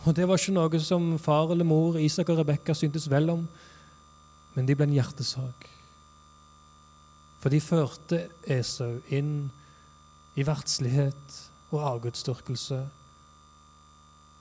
Og 0.02 0.16
det 0.16 0.26
var 0.26 0.40
ikke 0.40 0.54
noe 0.56 0.80
som 0.82 1.12
far 1.22 1.52
eller 1.54 1.66
mor, 1.66 1.98
Isak 2.00 2.32
og 2.32 2.40
Rebekka 2.40 2.74
syntes 2.74 3.06
vel 3.10 3.30
om, 3.30 3.44
men 4.56 4.66
de 4.66 4.74
ble 4.74 4.88
en 4.88 4.96
hjertesak. 4.96 5.68
For 7.42 7.54
de 7.54 7.62
førte 7.62 8.24
Esau 8.50 8.96
inn 9.14 9.50
i 10.38 10.46
verdslighet 10.46 11.38
og 11.72 11.86
avgudsdyrkelse 11.92 12.80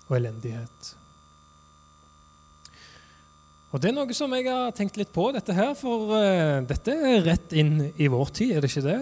og 0.07 0.17
elendighet. 0.17 0.95
Og 3.71 3.79
Det 3.79 3.87
er 3.87 3.95
noe 3.95 4.15
som 4.15 4.33
jeg 4.35 4.49
har 4.49 4.73
tenkt 4.75 4.97
litt 4.99 5.13
på, 5.15 5.29
dette 5.31 5.55
her, 5.55 5.71
for 5.79 6.11
uh, 6.11 6.59
dette 6.67 6.91
er 6.91 7.23
rett 7.23 7.53
inn 7.55 7.77
i 7.95 8.09
vår 8.11 8.33
tid, 8.35 8.55
er 8.57 8.63
det 8.63 8.71
ikke 8.71 8.83
det? 8.89 8.99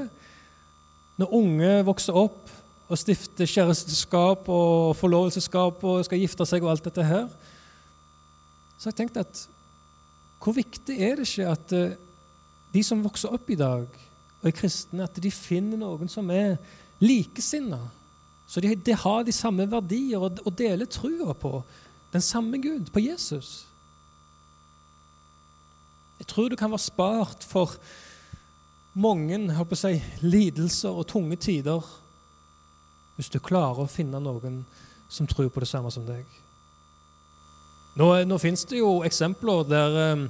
Når 1.19 1.35
unge 1.35 1.71
vokser 1.87 2.15
opp 2.15 2.47
og 2.89 2.97
stifter 2.97 3.49
kjæresteskap 3.49 4.47
og 4.49 4.95
forlovelsesskap 4.97 5.83
og 5.85 6.03
skal 6.07 6.21
gifte 6.21 6.47
seg 6.47 6.63
og 6.63 6.73
alt 6.73 6.87
dette 6.87 7.05
her, 7.05 7.27
så 8.79 8.87
har 8.87 8.93
jeg 8.93 9.01
tenkt 9.01 9.19
at 9.19 9.41
hvor 10.39 10.55
viktig 10.55 10.95
er 11.03 11.19
det 11.19 11.27
ikke 11.27 11.49
at 11.51 11.73
eh, 11.75 11.97
de 12.71 12.83
som 12.85 13.03
vokser 13.03 13.33
opp 13.35 13.49
i 13.51 13.57
dag 13.59 13.83
og 14.39 14.45
er 14.47 14.55
kristne, 14.55 15.03
at 15.03 15.17
de 15.19 15.31
finner 15.35 15.81
noen 15.81 16.07
som 16.11 16.29
er 16.31 16.55
likesinna? 17.03 17.81
Så 18.47 18.63
de, 18.63 18.71
de, 18.73 18.95
har 18.95 19.25
de 19.27 19.35
samme 19.35 19.67
verdier 19.69 20.21
og, 20.21 20.39
og 20.47 20.55
deler 20.57 20.87
trua 20.89 21.35
på 21.37 21.59
den 22.13 22.23
samme 22.23 22.57
Gud, 22.63 22.87
på 22.93 23.03
Jesus. 23.03 23.67
Jeg 26.19 26.31
tror 26.31 26.49
du 26.49 26.55
kan 26.57 26.71
være 26.71 26.87
spart 26.87 27.45
for 27.45 27.75
mange 28.93 29.39
håper 29.53 29.81
jeg, 29.89 30.03
lidelser 30.21 30.89
og 30.89 31.07
tunge 31.07 31.35
tider 31.35 31.85
hvis 33.19 33.29
du 33.29 33.39
klarer 33.43 33.83
å 33.83 33.91
finne 33.91 34.21
noen 34.23 34.61
som 35.11 35.27
tror 35.27 35.49
på 35.51 35.59
det 35.59 35.67
samme 35.67 35.91
som 35.91 36.05
deg. 36.07 36.23
Nå, 37.99 38.07
nå 38.23 38.37
fins 38.39 38.63
det 38.69 38.79
jo 38.79 39.01
eksempler 39.03 39.65
der 39.67 39.97
eh, 39.99 40.21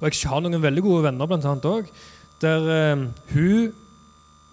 Og 0.00 0.06
jeg 0.08 0.30
har 0.30 0.40
noen 0.40 0.62
veldig 0.62 0.82
gode 0.86 1.04
venner 1.04 1.28
blant 1.28 1.44
annet 1.44 1.66
også, 1.68 1.92
der 2.40 2.94
um, 2.94 3.02
hun 3.34 3.72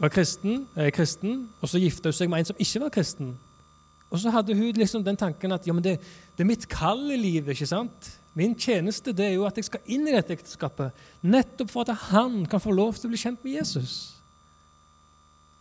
var 0.01 0.11
kristen, 0.11 0.65
er 0.75 0.91
kristen, 0.91 1.45
og 1.61 1.69
så 1.71 1.79
gifta 1.79 2.11
hun 2.11 2.17
seg 2.17 2.27
med 2.27 2.43
en 2.43 2.49
som 2.49 2.59
ikke 2.59 2.81
var 2.83 2.91
kristen. 2.91 3.29
Og 4.11 4.19
så 4.19 4.31
hadde 4.31 4.55
hun 4.55 4.75
liksom 4.75 5.05
den 5.05 5.15
tanken 5.19 5.55
at 5.55 5.63
ja, 5.67 5.71
men 5.71 5.85
det, 5.85 5.95
det 6.35 6.43
er 6.43 6.49
mitt 6.49 6.67
kall 6.67 7.05
i 7.11 7.19
livet. 7.19 7.55
ikke 7.55 7.69
sant? 7.69 8.11
Min 8.37 8.53
tjeneste 8.59 9.13
det 9.17 9.31
er 9.31 9.35
jo 9.37 9.47
at 9.47 9.57
jeg 9.57 9.65
skal 9.65 9.89
inn 9.89 10.05
i 10.05 10.13
dette 10.13 10.35
ekteskapet, 10.35 10.93
nettopp 11.25 11.71
for 11.73 11.87
at 11.87 12.09
han 12.11 12.43
kan 12.49 12.61
få 12.61 12.75
lov 12.75 12.93
til 12.97 13.09
å 13.09 13.13
bli 13.13 13.21
kjent 13.21 13.41
med 13.41 13.57
Jesus. 13.57 13.95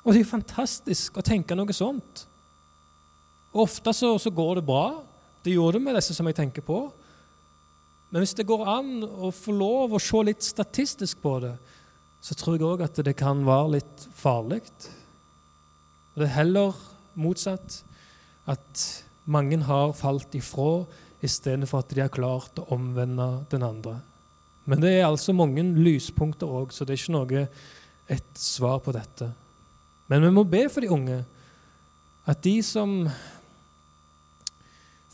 Og 0.05 0.13
det 0.13 0.23
er 0.23 0.29
fantastisk 0.29 1.17
å 1.17 1.25
tenke 1.25 1.57
noe 1.57 1.75
sånt. 1.75 2.27
Ofte 3.57 3.95
så, 3.97 4.13
så 4.21 4.31
går 4.31 4.59
det 4.59 4.67
bra. 4.69 5.01
Det 5.43 5.55
gjorde 5.55 5.79
det 5.79 5.87
med 5.87 5.97
disse 5.97 6.15
som 6.15 6.29
jeg 6.29 6.37
tenker 6.37 6.65
på. 6.67 6.83
Men 8.11 8.23
hvis 8.23 8.37
det 8.37 8.47
går 8.47 8.69
an 8.71 8.93
å 9.03 9.33
få 9.35 9.55
lov 9.57 9.97
å 9.97 10.03
se 10.03 10.21
litt 10.29 10.45
statistisk 10.45 11.19
på 11.25 11.39
det, 11.43 11.55
så 12.23 12.37
tror 12.39 12.59
jeg 12.59 12.67
òg 12.69 12.85
at 12.87 13.01
det 13.07 13.17
kan 13.19 13.41
være 13.47 13.79
litt 13.79 14.07
farlig. 14.19 14.61
Det 16.15 16.29
er 16.29 16.37
heller 16.37 16.77
motsatt. 17.19 17.81
At 18.47 18.85
mange 19.27 19.59
har 19.67 19.97
falt 19.97 20.35
ifra 20.39 20.85
istedenfor 21.27 21.83
at 21.83 21.93
de 21.93 22.03
har 22.05 22.13
klart 22.13 22.59
å 22.63 22.69
omvende 22.77 23.29
den 23.53 23.67
andre. 23.67 23.99
Men 24.67 24.83
det 24.83 24.97
er 24.97 25.07
altså 25.07 25.35
mange 25.37 25.63
lyspunkter 25.77 26.51
òg, 26.51 26.73
så 26.75 26.85
det 26.85 26.97
er 26.97 27.03
ikke 27.03 27.15
noe 27.15 27.47
et 28.11 28.39
svar 28.39 28.81
på 28.83 28.95
dette. 28.95 29.29
Men 30.11 30.23
vi 30.27 30.33
må 30.35 30.47
be 30.47 30.65
for 30.71 30.83
de 30.83 30.91
unge, 30.95 31.21
at 32.27 32.43
de 32.43 32.57
som 32.67 33.05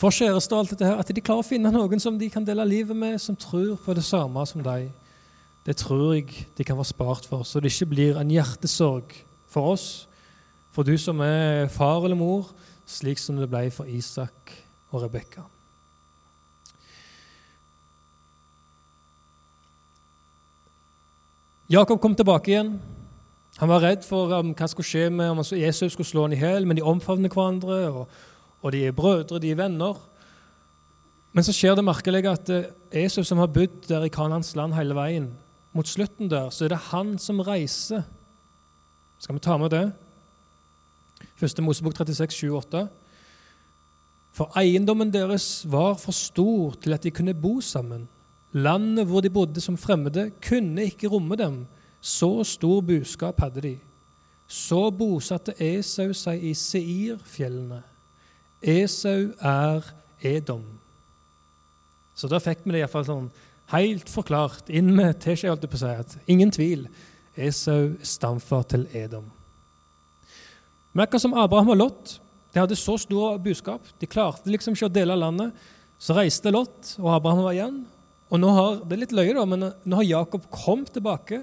får 0.01 0.17
kjæreste 0.17 0.57
og 0.57 0.63
alt 0.63 0.73
dette 0.75 0.89
her, 0.89 0.99
at 0.99 1.13
de 1.13 1.25
klarer 1.25 1.45
å 1.45 1.47
finne 1.47 1.73
noen 1.73 2.01
som 2.03 2.17
de 2.19 2.31
kan 2.33 2.45
dele 2.45 2.65
livet 2.69 2.97
med, 2.97 3.21
som 3.23 3.37
tror 3.39 3.77
på 3.85 3.95
det 3.97 4.05
samme 4.07 4.45
som 4.49 4.65
deg. 4.65 4.89
Det 5.63 5.77
tror 5.79 6.17
jeg 6.17 6.49
de 6.57 6.67
kan 6.67 6.79
være 6.79 6.91
spart 6.91 7.29
for, 7.29 7.45
så 7.47 7.61
det 7.61 7.71
ikke 7.71 7.93
blir 7.93 8.19
en 8.19 8.33
hjertesorg 8.33 9.15
for 9.53 9.77
oss, 9.77 9.87
for 10.73 10.89
du 10.89 10.97
som 10.99 11.21
er 11.23 11.69
far 11.71 12.03
eller 12.03 12.19
mor, 12.19 12.49
slik 12.89 13.21
som 13.21 13.37
det 13.39 13.51
ble 13.53 13.69
for 13.71 13.87
Isak 13.87 14.57
og 14.91 15.05
Rebekka. 15.05 15.45
Jakob 21.73 22.03
kom 22.03 22.13
tilbake 22.13 22.51
igjen. 22.51 22.75
Han 23.57 23.71
var 23.71 23.81
redd 23.81 24.03
for 24.05 24.29
um, 24.37 24.51
hva 24.53 24.67
skulle 24.69 24.85
skje 24.85 25.07
med 25.09 25.31
om 25.33 25.39
Jesus 25.57 25.95
skulle 25.95 26.05
slå 26.05 26.27
ham 26.27 26.35
i 26.37 26.41
hjel, 26.41 26.67
men 26.69 26.77
de 26.77 26.85
omfavner 26.85 27.33
hverandre, 27.33 27.79
og, 27.89 28.11
og, 28.61 28.67
de 28.75 28.83
er 28.85 28.97
brødre, 28.97 29.41
de 29.41 29.55
er 29.55 29.57
venner. 29.57 29.97
Men 31.33 31.47
så 31.47 31.55
skjer 31.57 31.79
det 31.79 31.87
merkelige 31.87 32.29
at 32.29 32.53
Jesus, 32.93 33.23
eh, 33.23 33.29
som 33.31 33.41
har 33.41 33.49
bodd 33.55 33.89
der 33.89 34.05
i 34.05 34.13
Kanans 34.13 34.53
land 34.59 34.77
hele 34.77 34.99
veien, 34.99 35.31
mot 35.73 35.89
slutten 35.89 36.29
der, 36.29 36.51
så 36.53 36.67
er 36.67 36.75
det 36.75 36.83
han 36.91 37.17
som 37.17 37.41
reiser. 37.41 38.05
Skal 39.17 39.39
vi 39.39 39.47
ta 39.49 39.57
med 39.57 39.73
det? 39.73 39.87
Første 41.41 41.65
Mosebok 41.65 41.97
36, 41.97 42.37
7-8. 42.53 42.85
For 44.37 44.61
eiendommen 44.61 45.09
deres 45.15 45.63
var 45.73 45.97
for 45.97 46.13
stor 46.13 46.77
til 46.85 46.93
at 46.93 47.09
de 47.09 47.17
kunne 47.17 47.33
bo 47.33 47.63
sammen. 47.65 48.11
Landet 48.53 49.09
hvor 49.09 49.25
de 49.25 49.31
bodde 49.33 49.61
som 49.65 49.79
fremmede, 49.81 50.31
kunne 50.45 50.85
ikke 50.85 51.09
romme 51.09 51.37
dem. 51.37 51.63
Så 52.01 52.45
stor 52.45 52.81
buskap 52.85 53.41
hadde 53.41 53.63
de. 53.65 53.77
Så 54.47 54.91
bosatte 54.91 55.55
Esau 55.63 56.13
seg 56.17 56.43
i 56.45 56.53
Seirfjellene. 56.59 57.81
Esau 58.63 59.31
er 59.41 59.87
Edom. 60.23 60.65
Så 62.15 62.29
da 62.29 62.41
fikk 62.43 62.67
vi 62.67 62.75
det 62.75 62.83
iallfall 62.83 63.07
sånn 63.07 63.31
helt 63.73 64.11
forklart 64.13 64.69
inn 64.69 64.91
med 64.95 65.17
teskje, 65.23 65.49
holdt 65.49 65.65
jeg 65.65 65.73
på 65.73 65.79
å 65.79 65.83
si. 65.83 65.95
at 66.05 66.31
Ingen 66.31 66.53
tvil. 66.53 66.85
Esau 67.33 67.95
stamfar 68.05 68.67
til 68.69 68.85
Edom. 68.93 69.31
Men 70.93 71.07
akkurat 71.07 71.25
som 71.25 71.39
Abraham 71.39 71.73
og 71.73 71.81
Lot, 71.81 72.19
de 72.53 72.61
hadde 72.61 72.77
så 72.77 72.99
stor 73.01 73.39
buskap, 73.41 73.87
de 73.99 74.11
klarte 74.11 74.53
liksom 74.53 74.77
ikke 74.77 74.91
å 74.91 74.97
dele 75.01 75.17
landet, 75.17 75.55
Så 76.03 76.17
reiste 76.19 76.51
Lot, 76.51 76.97
og 76.99 77.13
Abraham 77.15 77.45
var 77.45 77.53
igjen. 77.55 77.77
Og 78.33 78.41
nå 78.41 78.51
har, 78.57 78.81
Det 78.85 78.97
er 78.97 79.03
litt 79.05 79.17
løye, 79.17 79.35
da, 79.37 79.45
men 79.45 79.67
nå 79.69 79.99
har 79.99 80.09
Jakob 80.09 80.49
kommet 80.51 80.93
tilbake. 80.95 81.43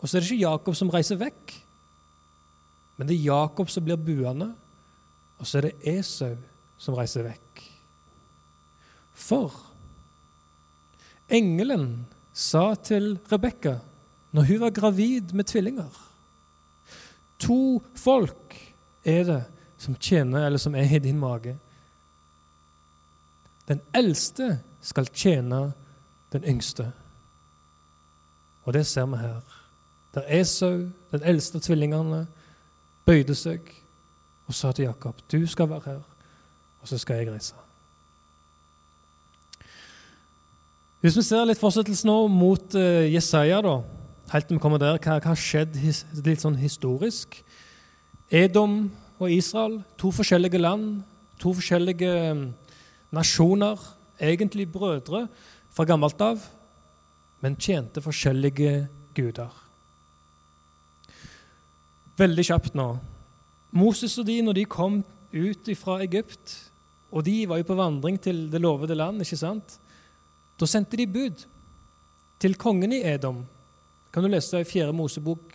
Og 0.00 0.08
så 0.08 0.16
er 0.16 0.22
det 0.22 0.30
ikke 0.30 0.46
Jakob 0.46 0.76
som 0.78 0.92
reiser 0.94 1.18
vekk, 1.20 1.56
men 2.98 3.06
det 3.06 3.16
er 3.16 3.28
Jakob 3.28 3.68
som 3.70 3.84
blir 3.84 3.98
buende. 4.00 4.52
Og 5.38 5.46
så 5.46 5.58
er 5.58 5.68
det 5.68 5.92
Esau 5.98 6.34
som 6.80 6.96
reiser 6.98 7.26
vekk. 7.26 7.62
For 9.18 9.54
engelen 11.28 12.06
sa 12.32 12.72
til 12.74 13.16
Rebekka 13.30 13.76
når 14.34 14.48
hun 14.48 14.60
var 14.62 14.74
gravid 14.76 15.32
med 15.34 15.48
tvillinger 15.48 16.04
To 17.38 17.78
folk 17.94 18.54
er 19.06 19.24
det 19.26 19.42
som 19.78 19.94
tjener, 19.94 20.46
eller 20.46 20.58
som 20.58 20.74
er 20.74 20.90
i 20.90 20.98
din 20.98 21.20
mage. 21.22 21.52
Den 23.68 23.78
eldste 23.94 24.56
skal 24.80 25.06
tjene 25.06 25.72
den 26.32 26.44
yngste. 26.44 26.92
Og 28.64 28.74
det 28.74 28.86
ser 28.86 29.06
vi 29.06 29.16
her. 29.16 29.40
Der 30.14 30.40
Esau, 30.40 30.88
den 31.12 31.22
eldste 31.22 31.58
av 31.58 31.64
tvillingene, 31.64 32.26
bøyde 33.06 33.34
seg 33.34 33.70
og 34.48 34.54
sa 34.54 34.72
til 34.72 34.84
Jakob, 34.84 35.14
'Du 35.30 35.46
skal 35.46 35.68
være 35.68 35.82
her, 35.84 36.02
og 36.80 36.88
så 36.88 36.98
skal 36.98 37.16
jeg 37.16 37.32
reise.' 37.32 37.54
Hvis 41.00 41.16
vi 41.16 41.22
ser 41.22 41.44
litt 41.44 41.60
fortsettelse 41.60 42.06
nå 42.06 42.26
mot 42.26 42.74
uh, 42.74 43.14
Jesaja, 43.14 43.60
da, 43.62 43.82
helt 44.32 44.48
til 44.48 44.56
vi 44.56 44.60
kommer 44.60 44.78
der, 44.78 44.98
hva 44.98 45.20
har 45.22 45.38
skjedd 45.38 45.76
litt 46.26 46.42
sånn 46.42 46.56
historisk? 46.58 47.44
Edom 48.30 48.90
og 49.18 49.30
Israel, 49.30 49.78
to 49.96 50.10
forskjellige 50.10 50.58
land, 50.58 51.04
to 51.38 51.52
forskjellige 51.54 52.34
mm, 52.34 52.42
nasjoner, 53.14 53.78
egentlig 54.20 54.68
brødre 54.72 55.26
fra 55.70 55.86
gammelt 55.88 56.20
av, 56.24 56.42
men 57.40 57.56
tjente 57.56 58.02
forskjellige 58.02 58.88
guder. 59.14 59.52
Veldig 62.18 62.44
kjapt 62.48 62.74
nå. 62.78 62.88
Moses 63.78 64.16
og 64.18 64.26
de, 64.26 64.40
når 64.42 64.58
de 64.58 64.64
kom 64.70 65.02
ut 65.30 65.70
fra 65.78 66.00
Egypt, 66.02 66.56
og 67.12 67.24
de 67.24 67.44
var 67.48 67.60
jo 67.60 67.68
på 67.68 67.76
vandring 67.78 68.18
til 68.20 68.48
det 68.50 68.60
lovede 68.60 68.96
land, 68.98 69.22
ikke 69.22 69.38
sant? 69.38 69.78
Da 70.58 70.66
sendte 70.66 70.98
de 70.98 71.06
bud 71.06 71.44
til 72.42 72.58
kongen 72.58 72.92
i 72.92 73.04
Edom. 73.06 73.44
Kan 74.12 74.24
du 74.24 74.30
lese 74.32 74.60
i 74.60 74.66
4. 74.66 74.92
Mosebok, 74.92 75.54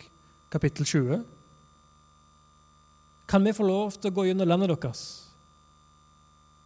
kapittel 0.50 0.86
20? 0.86 1.20
Kan 3.28 3.44
vi 3.44 3.54
få 3.56 3.66
lov 3.66 3.94
til 3.98 4.10
å 4.10 4.14
gå 4.14 4.26
gjennom 4.28 4.48
landet 4.48 4.72
deres? 4.72 5.04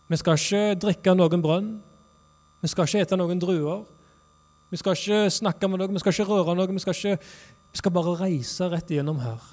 Vi 0.08 0.16
skal 0.16 0.38
ikke 0.38 0.78
drikke 0.86 1.14
noen 1.16 1.42
brønn. 1.44 1.68
Vi 2.62 2.70
skal 2.70 2.88
ikke 2.88 3.04
ete 3.06 3.18
noen 3.18 3.40
druer. 3.42 3.84
Vi 4.70 4.80
skal 4.80 4.96
ikke 4.96 5.30
snakke 5.32 5.68
med 5.70 5.80
noen, 5.80 5.94
vi 5.96 6.02
skal 6.02 6.14
ikke 6.14 6.28
røre 6.28 6.56
noe. 6.58 6.72
Vi 6.72 6.82
skal, 6.82 6.96
ikke, 6.96 7.30
vi 7.72 7.80
skal 7.80 7.94
bare 7.94 8.16
reise 8.20 8.68
rett 8.68 8.90
igjennom 8.90 9.20
her. 9.22 9.44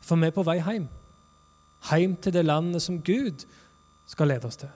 For 0.00 0.18
vi 0.18 0.30
er 0.30 0.34
på 0.34 0.46
vei 0.46 0.58
hjem. 0.60 0.88
Hjem 1.90 2.16
til 2.22 2.34
det 2.34 2.46
landet 2.46 2.82
som 2.82 2.98
Gud 3.04 3.46
skal 4.08 4.32
lede 4.32 4.48
oss 4.48 4.58
til. 4.58 4.72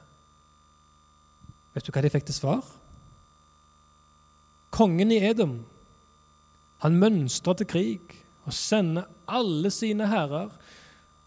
Vet 1.75 1.87
du 1.87 1.93
hva 1.95 2.03
de 2.03 2.13
fikk 2.13 2.27
til 2.29 2.37
svar? 2.37 2.65
Kongen 4.75 5.13
i 5.15 5.23
Edom 5.27 5.61
han 6.81 6.97
mønstrer 6.97 7.59
til 7.61 7.69
krig 7.69 8.15
og 8.49 8.55
sender 8.57 9.09
alle 9.29 9.71
sine 9.75 10.07
hærer 10.09 10.49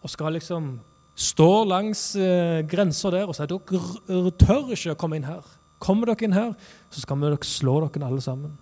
og 0.02 0.10
skal 0.10 0.34
liksom 0.34 0.72
stå 1.14 1.50
langs 1.70 2.16
eh, 2.18 2.64
grensa 2.66 3.12
der 3.14 3.30
og 3.30 3.36
si 3.38 3.46
dere 3.46 4.32
tør 4.40 4.72
ikke 4.74 4.96
å 4.96 4.98
komme 4.98 5.20
inn 5.20 5.28
her. 5.28 5.44
Kommer 5.82 6.10
dere 6.10 6.26
inn 6.26 6.36
her, 6.36 6.52
så 6.90 7.02
skal 7.02 7.20
vi 7.20 7.34
slå 7.48 7.80
dere 7.84 8.06
alle 8.06 8.22
sammen. 8.24 8.54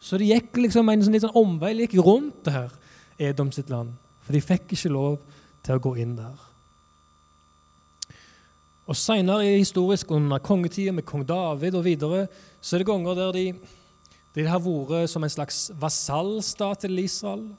Så 0.00 0.18
det 0.18 0.28
gikk 0.30 0.60
liksom 0.62 0.88
en 0.88 1.02
sånn 1.02 1.16
liten 1.16 1.34
omvei 1.36 1.74
gikk 1.80 1.98
rundt 2.06 2.44
det 2.46 2.54
her 2.54 2.74
Edom 3.18 3.50
sitt 3.52 3.70
land. 3.70 3.96
For 4.22 4.36
de 4.36 4.44
fikk 4.44 4.76
ikke 4.76 4.92
lov 4.94 5.18
til 5.66 5.74
å 5.74 5.82
gå 5.82 5.96
inn 6.04 6.14
der. 6.18 6.36
Og 8.88 8.96
Senere 8.96 9.44
i 9.44 9.58
historisk 9.58 10.10
under 10.16 10.40
kongetida 10.40 10.94
med 10.96 11.04
kong 11.04 11.26
David 11.28 11.76
og 11.76 11.84
videre, 11.84 12.26
så 12.60 12.76
er 12.76 12.82
det 12.82 12.88
ganger 12.88 13.18
der 13.18 13.34
de, 13.36 13.46
de 14.36 14.46
har 14.48 14.62
vært 14.64 15.10
som 15.12 15.24
en 15.24 15.32
slags 15.32 15.66
vasallstat 15.76 16.86
til 16.86 17.02
Israel. 17.02 17.50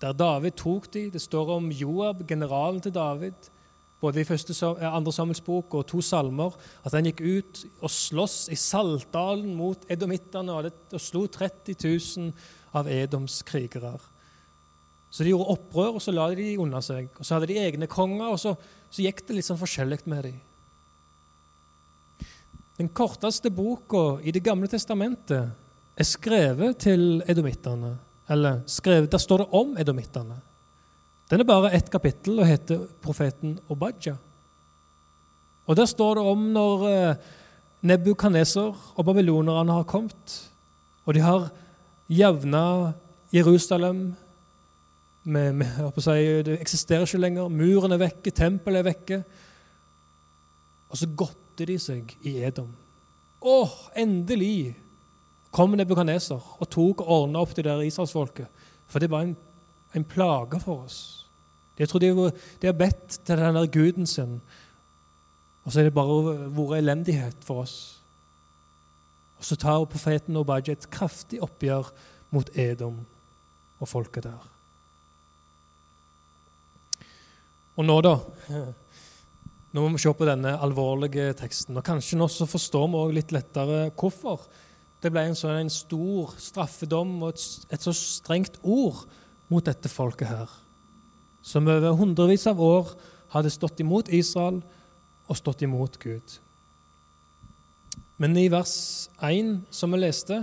Der 0.00 0.16
David 0.16 0.56
tok 0.56 0.88
de. 0.94 1.10
Det 1.12 1.20
står 1.20 1.52
om 1.58 1.68
Joab, 1.74 2.22
generalen 2.28 2.80
til 2.80 2.94
David, 2.94 3.50
både 4.00 4.20
i 4.20 4.24
første, 4.24 4.54
eh, 4.66 4.94
andre 4.94 5.12
Samuels 5.12 5.40
bok 5.44 5.74
og 5.74 5.86
to 5.86 6.00
salmer, 6.00 6.56
at 6.84 6.92
han 6.92 7.04
gikk 7.04 7.20
ut 7.20 7.64
og 7.82 7.90
sloss 7.90 8.48
i 8.48 8.56
Saltdalen 8.56 9.54
mot 9.54 9.84
edomittene 9.90 10.52
og 10.52 11.00
slo 11.00 11.26
30 11.26 11.76
000 11.84 12.32
av 12.74 12.88
Edoms 12.88 13.42
krigere. 13.42 13.98
Så 15.10 15.24
de 15.24 15.32
gjorde 15.32 15.50
opprør, 15.56 15.96
og 15.98 16.02
så 16.02 16.14
la 16.14 16.28
de 16.30 16.38
de 16.38 16.58
unna 16.62 16.80
seg. 16.80 17.08
Og 17.18 17.26
Så 17.26 17.34
hadde 17.34 17.50
de 17.50 17.58
egne 17.58 17.88
konger, 17.90 18.28
og 18.30 18.38
så, 18.38 18.54
så 18.90 19.02
gikk 19.02 19.24
det 19.26 19.36
litt 19.36 19.48
sånn 19.48 19.58
forskjellig 19.58 20.04
med 20.06 20.28
dem. 20.28 20.38
Den 22.78 22.88
korteste 22.96 23.50
boka 23.52 24.20
i 24.22 24.32
Det 24.32 24.40
gamle 24.42 24.68
testamentet 24.70 25.50
er 26.00 26.06
skrevet 26.08 26.78
til 26.86 27.20
edomittene. 27.28 27.98
Eller 28.30 28.62
skrevet, 28.70 29.10
der 29.10 29.20
står 29.20 29.42
det 29.42 29.48
om 29.58 29.74
edomittene. 29.76 30.38
Den 31.30 31.40
er 31.40 31.46
bare 31.46 31.70
ett 31.76 31.90
kapittel 31.90 32.40
og 32.42 32.48
heter 32.48 32.86
profeten 33.02 33.58
Obadja. 33.70 34.16
Og 35.66 35.76
Der 35.76 35.86
står 35.86 36.14
det 36.14 36.24
om 36.26 36.48
når 36.52 36.88
eh, 36.88 37.16
Nebukaneser 37.82 38.74
og 38.96 39.04
babylonerne 39.04 39.72
har 39.72 39.86
kommet, 39.88 40.50
og 41.04 41.14
de 41.14 41.20
har 41.20 41.50
jevna 42.10 42.92
Jerusalem 43.32 44.14
med, 45.22 45.52
med, 45.52 45.92
si, 45.98 46.42
Det 46.42 46.60
eksisterer 46.60 47.06
ikke 47.06 47.18
lenger. 47.18 47.48
Muren 47.48 47.92
er 47.92 48.02
vekke, 48.02 48.30
tempelet 48.30 48.78
er 48.78 48.88
vekke. 48.90 49.22
Og 50.90 50.98
så 50.98 51.06
godter 51.16 51.66
de 51.66 51.78
seg 51.78 52.16
i 52.26 52.40
Edom. 52.42 52.72
Å, 53.40 53.68
endelig 53.96 54.74
kom 55.54 55.76
Nebukaneser 55.76 56.40
og 56.58 56.68
tok 56.70 57.04
og 57.04 57.14
ordna 57.20 57.40
opp 57.40 57.54
det 57.54 57.64
der 57.64 57.80
israelsfolket. 57.86 58.50
For 58.90 58.98
det 58.98 59.10
var 59.10 59.22
en, 59.24 59.36
en 59.94 60.04
plage 60.04 60.60
for 60.60 60.84
oss. 60.84 61.19
Jeg 61.80 61.88
tror 61.88 62.02
de, 62.02 62.10
har 62.66 62.76
bedt 62.76 63.20
til 63.24 63.40
den 63.40 63.56
der 63.56 63.72
guden 63.72 64.06
sin, 64.06 64.36
og 65.64 65.72
så 65.72 65.80
er 65.80 65.88
det 65.88 65.96
bare 65.96 66.36
vært 66.52 66.78
elendighet 66.80 67.44
for 67.44 67.64
oss. 67.64 67.76
Og 69.40 69.46
så 69.48 69.56
tar 69.56 69.86
profeten 69.88 70.36
Obaji 70.36 70.74
et 70.74 70.88
kraftig 70.92 71.40
oppgjør 71.40 71.88
mot 72.36 72.50
Edom 72.52 73.00
og 73.80 73.88
folket 73.88 74.28
der. 74.28 74.48
Og 77.80 77.86
nå, 77.88 77.96
da? 78.04 78.16
Nå 79.70 79.84
må 79.84 79.94
vi 79.94 80.02
se 80.02 80.12
på 80.12 80.26
denne 80.28 80.56
alvorlige 80.60 81.30
teksten. 81.38 81.78
Og 81.78 81.86
Kanskje 81.86 82.18
nå 82.20 82.26
så 82.28 82.48
forstår 82.50 82.88
vi 82.90 83.00
også 83.00 83.16
litt 83.16 83.32
lettere 83.32 83.84
hvorfor 83.94 84.44
det 85.00 85.12
ble 85.14 85.22
en 85.30 85.38
sånn 85.38 85.62
en 85.62 85.72
stor 85.72 86.34
straffedom 86.36 87.14
og 87.22 87.30
et, 87.32 87.44
et, 87.72 87.80
så 87.80 87.94
strengt 87.96 88.58
ord 88.60 89.06
mot 89.48 89.64
dette 89.64 89.88
folket 89.88 90.28
her, 90.28 90.50
som 91.42 91.68
over 91.68 91.96
hundrevis 91.96 92.46
av 92.50 92.60
år 92.60 92.94
hadde 93.34 93.52
stått 93.52 93.80
imot 93.80 94.10
Israel 94.12 94.60
og 95.30 95.38
stått 95.38 95.62
imot 95.62 95.98
Gud. 96.02 96.38
Men 98.20 98.36
i 98.36 98.48
vers 98.52 99.08
1, 99.24 99.62
som 99.72 99.94
vi 99.94 100.02
leste, 100.02 100.42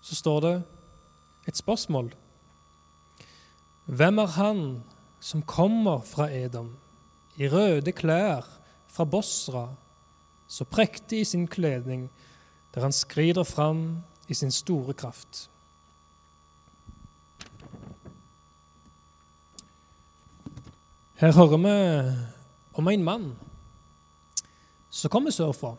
så 0.00 0.16
står 0.16 0.40
det 0.44 0.54
et 1.50 1.58
spørsmål. 1.58 2.08
Hvem 3.84 4.20
er 4.22 4.36
han 4.38 4.60
som 5.20 5.44
kommer 5.44 6.04
fra 6.08 6.30
Edom, 6.32 6.72
i 7.36 7.48
røde 7.50 7.92
klær 7.92 8.46
fra 8.88 9.04
Bosra, 9.04 9.66
så 10.46 10.64
prektig 10.64 11.20
i 11.20 11.28
sin 11.28 11.48
kledning, 11.50 12.06
der 12.74 12.86
han 12.86 12.92
skrider 12.92 13.44
fram 13.44 14.04
i 14.28 14.34
sin 14.34 14.52
store 14.54 14.94
kraft. 14.94 15.48
Her 21.14 21.30
hører 21.30 21.60
vi 21.62 21.74
om 22.74 22.88
en 22.90 23.04
mann 23.06 23.26
som 24.94 25.10
kommer 25.10 25.34
sørfra, 25.34 25.74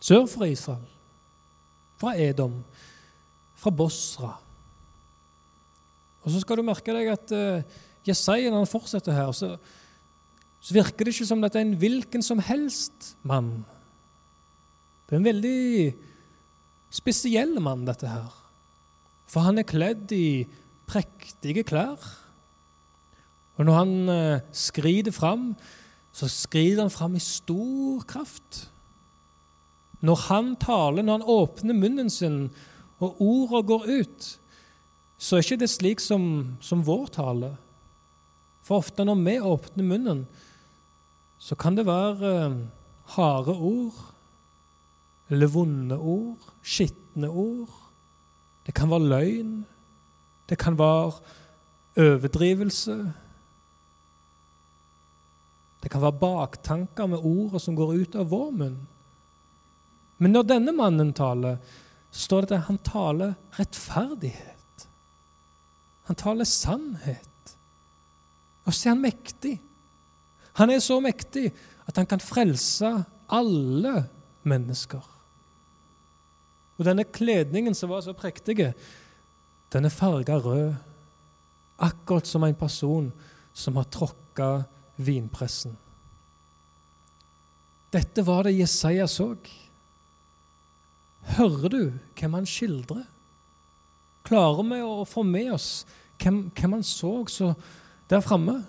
sør 0.00 0.24
fra 0.28 0.48
Israel, 0.48 0.84
fra 2.00 2.14
Edom, 2.20 2.58
fra 3.56 3.72
Bosra. 3.72 4.34
Og 6.24 6.32
så 6.32 6.40
skal 6.40 6.60
du 6.60 6.66
merke 6.66 6.92
deg 6.96 7.12
at 7.12 7.32
uh, 7.36 7.84
Jesaja, 8.06 8.50
når 8.50 8.64
han 8.64 8.70
fortsetter 8.70 9.16
her, 9.16 9.30
så, 9.36 9.54
så 10.60 10.76
virker 10.76 11.04
det 11.04 11.14
ikke 11.14 11.28
som 11.28 11.44
at 11.44 11.54
det 11.54 11.62
er 11.62 11.68
en 11.68 11.78
hvilken 11.80 12.24
som 12.24 12.40
helst 12.40 13.12
mann. 13.28 13.58
Det 15.06 15.16
er 15.16 15.20
en 15.20 15.28
veldig 15.28 15.60
spesiell 16.96 17.58
mann, 17.62 17.84
dette 17.88 18.08
her. 18.08 18.32
For 19.28 19.44
han 19.46 19.60
er 19.60 19.68
kledd 19.68 20.12
i 20.16 20.46
prektige 20.88 21.64
klær. 21.66 22.00
Og 23.56 23.64
når 23.64 23.78
han 23.78 24.08
eh, 24.12 24.40
skrider 24.52 25.12
fram, 25.12 25.54
så 26.12 26.28
skrider 26.28 26.84
han 26.84 26.92
fram 26.92 27.16
i 27.16 27.22
stor 27.22 28.04
kraft. 28.08 28.66
Når 30.00 30.22
han 30.28 30.56
taler, 30.60 31.02
når 31.02 31.18
han 31.18 31.30
åpner 31.36 31.76
munnen 31.76 32.10
sin, 32.12 32.50
og 33.00 33.20
ordene 33.20 33.66
går 33.68 33.86
ut, 34.00 34.26
så 35.18 35.36
er 35.36 35.44
ikke 35.44 35.62
det 35.64 35.70
slik 35.72 36.02
som, 36.04 36.56
som 36.60 36.84
vår 36.84 37.06
tale. 37.16 37.54
For 38.64 38.80
ofte 38.82 39.04
når 39.06 39.22
vi 39.24 39.38
åpner 39.40 39.88
munnen, 39.88 40.26
så 41.38 41.56
kan 41.56 41.76
det 41.76 41.86
være 41.88 42.32
eh, 42.36 42.60
harde 43.16 43.56
ord, 43.56 44.04
eller 45.30 45.50
vonde 45.50 45.96
ord, 45.96 46.52
skitne 46.62 47.28
ord. 47.28 47.72
Det 48.66 48.74
kan 48.74 48.90
være 48.90 49.08
løgn. 49.08 49.54
Det 50.48 50.58
kan 50.58 50.78
være 50.78 51.12
overdrivelse. 51.96 52.96
Det 55.86 55.92
kan 55.92 56.02
være 56.02 56.18
baktanker 56.18 57.06
med 57.06 57.22
ordene 57.22 57.60
som 57.62 57.76
går 57.78 57.92
ut 57.94 58.16
av 58.18 58.32
vår 58.32 58.48
munn. 58.58 58.78
Men 60.18 60.34
når 60.34 60.48
denne 60.50 60.74
mannen 60.74 61.12
taler, 61.14 61.60
så 62.10 62.24
står 62.24 62.42
det 62.42 62.56
at 62.56 62.66
han 62.66 62.80
taler 62.82 63.36
rettferdighet. 63.54 64.86
Han 66.10 66.18
taler 66.18 66.50
sannhet. 66.50 67.54
Og 68.66 68.74
så 68.74 68.88
er 68.88 68.96
han 68.96 69.06
mektig. 69.06 69.54
Han 70.58 70.74
er 70.74 70.82
så 70.82 70.98
mektig 70.98 71.52
at 71.86 72.02
han 72.02 72.10
kan 72.10 72.24
frelse 72.24 72.90
alle 73.30 73.96
mennesker. 74.42 75.06
Og 76.76 76.86
denne 76.90 77.06
kledningen 77.06 77.78
som 77.78 77.94
var 77.94 78.02
så 78.02 78.18
prektig, 78.18 78.72
den 79.70 79.86
er 79.86 80.00
farga 80.02 80.42
rød. 80.42 80.72
Akkurat 81.78 82.26
som 82.26 82.42
en 82.42 82.58
person 82.58 83.12
som 83.54 83.78
har 83.78 83.86
tråkka 83.86 84.64
vinpressen. 84.96 85.76
Dette 87.92 88.22
var 88.26 88.44
det 88.44 88.56
Jesaja 88.56 89.06
så. 89.08 89.30
Hører 91.36 91.68
du 91.72 91.80
hvem 92.18 92.34
han 92.36 92.48
skildrer? 92.48 93.04
Klarer 94.26 94.66
vi 94.66 94.80
å 94.82 95.04
få 95.06 95.22
med 95.26 95.52
oss 95.54 95.70
hvem, 96.22 96.46
hvem 96.56 96.78
han 96.78 96.86
så 96.86 97.12
så 97.30 97.52
der 98.10 98.24
framme? 98.24 98.60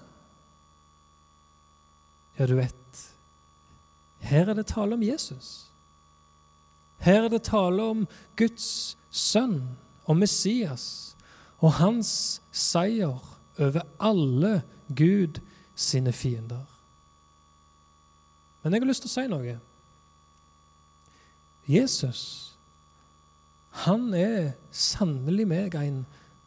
Ja, 2.37 2.45
du 2.45 2.57
vet 2.59 2.73
Her 4.21 4.51
er 4.51 4.57
det 4.57 4.67
tale 4.69 4.97
om 4.97 5.03
Jesus. 5.05 5.69
Her 6.99 7.23
er 7.25 7.29
det 7.31 7.45
tale 7.47 7.83
om 7.83 8.05
Guds 8.35 8.97
sønn, 9.13 9.77
og 10.07 10.17
Messias, 10.17 11.15
og 11.59 11.77
hans 11.79 12.41
seier 12.51 13.21
over 13.59 13.85
alle 13.99 14.61
Gud 14.95 15.39
sine 15.77 16.11
fiender. 16.13 16.65
Men 18.63 18.73
jeg 18.73 18.81
har 18.81 18.89
lyst 18.89 19.05
til 19.05 19.11
å 19.11 19.13
si 19.13 19.25
noe. 19.29 19.57
Jesus, 21.67 22.21
han 23.85 24.09
er 24.17 24.55
sannelig 24.73 25.45
meg 25.47 25.75
en 25.77 26.01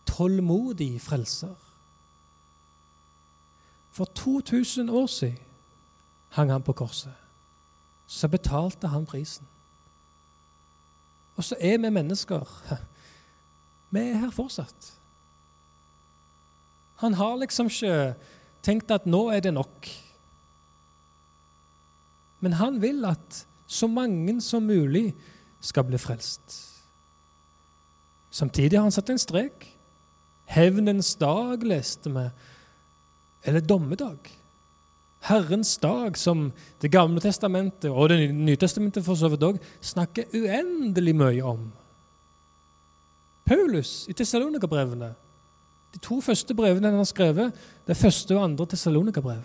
tålmodig 0.09 0.97
frelser. 1.05 1.55
For 3.95 4.11
2000 4.19 4.91
år 4.91 5.07
siden 5.07 5.39
hang 6.35 6.51
han 6.51 6.67
på 6.67 6.73
korset. 6.73 7.15
Så 8.07 8.29
betalte 8.29 8.91
han 8.91 9.07
prisen. 9.07 9.47
Og 11.37 11.45
så 11.45 11.57
er 11.61 11.79
vi 11.79 11.91
mennesker. 11.91 12.49
Vi 13.91 13.99
er 13.99 14.21
her 14.23 14.31
fortsatt. 14.31 14.93
Han 17.03 17.15
har 17.15 17.37
liksom 17.37 17.67
ikke 17.67 18.15
tenkt 18.65 18.93
at 18.95 19.07
nå 19.09 19.27
er 19.35 19.45
det 19.45 19.55
nok. 19.57 19.89
Men 22.41 22.57
han 22.61 22.81
vil 22.83 23.05
at 23.09 23.45
så 23.71 23.87
mange 23.87 24.41
som 24.43 24.67
mulig 24.67 25.13
skal 25.61 25.87
bli 25.87 26.01
frelst. 26.01 26.57
Samtidig 28.31 28.79
har 28.79 28.87
han 28.87 28.95
satt 28.95 29.11
en 29.13 29.21
strek. 29.21 29.67
Hevnens 30.51 31.15
dag, 31.21 31.63
leste 31.67 32.11
vi. 32.11 32.27
Eller 33.47 33.61
dommedag. 33.61 34.19
Herrens 35.21 35.77
dag, 35.79 36.17
som 36.17 36.53
Det 36.81 36.91
gamle 36.91 37.21
testamentet 37.21 37.91
og 37.91 38.09
Det 38.09 38.33
nye 38.33 38.57
testamentet 38.57 39.05
for 39.05 39.15
så 39.15 39.29
vidt 39.29 39.45
òg 39.45 39.59
snakker 39.81 40.33
uendelig 40.33 41.15
mye 41.15 41.43
om. 41.45 41.69
Paulus 43.45 44.07
i 44.09 44.15
Tessalonika-brevene 44.17 45.13
de 45.95 45.99
to 46.03 46.21
første 46.23 46.55
brevene 46.55 46.91
han 46.93 47.01
har 47.01 47.09
skrevet, 47.09 47.55
det 47.87 47.95
er 47.95 47.99
første 47.99 48.37
og 48.37 48.45
andre 48.45 48.67
Tessalonika-brev. 48.71 49.43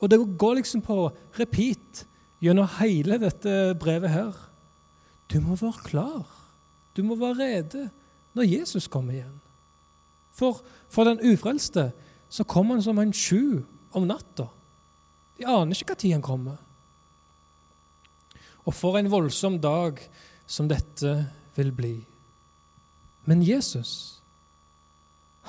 Og 0.00 0.10
det 0.10 0.20
går 0.38 0.58
liksom 0.60 0.82
på 0.84 1.08
repeat 1.38 2.04
gjennom 2.42 2.68
hele 2.78 3.18
dette 3.20 3.74
brevet 3.80 4.12
her. 4.12 4.34
Du 5.32 5.40
må 5.40 5.56
være 5.56 5.84
klar. 5.84 6.26
Du 6.96 7.02
må 7.04 7.16
være 7.16 7.40
rede 7.40 7.88
når 8.36 8.48
Jesus 8.48 8.88
kommer 8.88 9.16
igjen. 9.16 9.40
For, 10.36 10.60
for 10.92 11.08
den 11.08 11.20
ufrelste 11.24 11.90
så 12.28 12.44
kommer 12.44 12.76
han 12.76 12.84
som 12.84 12.98
en 13.00 13.12
sju 13.12 13.64
om 13.96 14.08
natta. 14.08 14.48
De 15.36 15.48
aner 15.48 15.76
ikke 15.76 15.96
når 15.96 16.16
han 16.16 16.24
kommer. 16.24 16.60
Og 18.66 18.74
for 18.74 18.98
en 18.98 19.10
voldsom 19.10 19.60
dag 19.62 20.00
som 20.46 20.68
dette 20.68 21.12
vil 21.56 21.72
bli. 21.72 21.96
Men 23.26 23.44
Jesus 23.44 24.15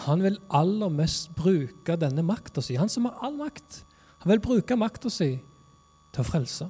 han 0.05 0.21
vil 0.21 0.37
aller 0.53 0.91
mest 0.93 1.31
bruke 1.35 1.95
denne 1.97 2.23
makta 2.25 2.61
si. 2.61 2.77
Han 2.77 2.91
som 2.91 3.07
har 3.09 3.17
all 3.25 3.37
makt. 3.39 3.81
Han 4.21 4.31
vil 4.33 4.43
bruke 4.43 4.77
makta 4.77 5.09
si 5.13 5.31
til 6.13 6.21
å 6.21 6.27
frelse. 6.27 6.67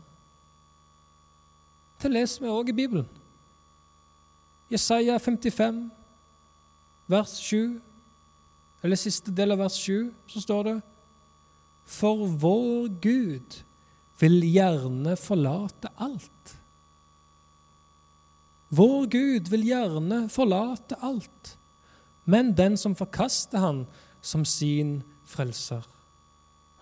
Det 1.98 2.12
leser 2.14 2.46
vi 2.46 2.54
òg 2.54 2.72
i 2.72 2.78
Bibelen. 2.78 3.08
Jesaja 4.72 5.16
55, 5.20 5.86
vers 7.08 7.34
7, 7.40 7.78
eller 8.84 9.00
siste 9.00 9.32
del 9.34 9.56
av 9.56 9.64
vers 9.64 9.76
7, 9.80 10.12
så 10.28 10.44
står 10.44 10.68
det 10.68 10.76
For 11.88 12.28
vår 12.28 12.90
Gud 13.04 13.62
vil 14.22 14.40
gjerne 14.44 15.16
forlate 15.20 15.92
alt. 16.04 16.56
Vår 18.76 19.08
Gud 19.12 19.48
vil 19.52 19.64
gjerne 19.70 20.26
forlate 20.32 21.00
alt 21.04 21.57
men 22.28 22.52
den 22.56 22.76
som 22.80 22.96
forkaster 22.98 23.62
han 23.64 23.86
som 24.22 24.44
sin 24.46 25.00
frelser, 25.28 25.86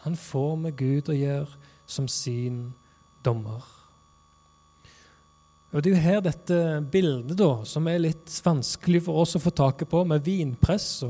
han 0.06 0.18
får 0.18 0.56
med 0.62 0.78
Gud 0.78 1.10
å 1.10 1.18
gjøre 1.18 1.62
som 1.90 2.10
sin 2.10 2.74
dommer. 3.26 3.64
Og 5.76 5.84
Det 5.84 5.92
er 5.92 5.96
jo 5.96 6.02
her 6.06 6.22
dette 6.24 6.58
bildet, 6.92 7.36
da, 7.38 7.66
som 7.68 7.88
er 7.92 8.00
litt 8.00 8.32
vanskelig 8.46 9.02
for 9.06 9.22
oss 9.26 9.36
å 9.36 9.42
få 9.44 9.52
taket 9.52 9.90
på, 9.92 10.06
med 10.08 10.24
vinpress. 10.24 11.04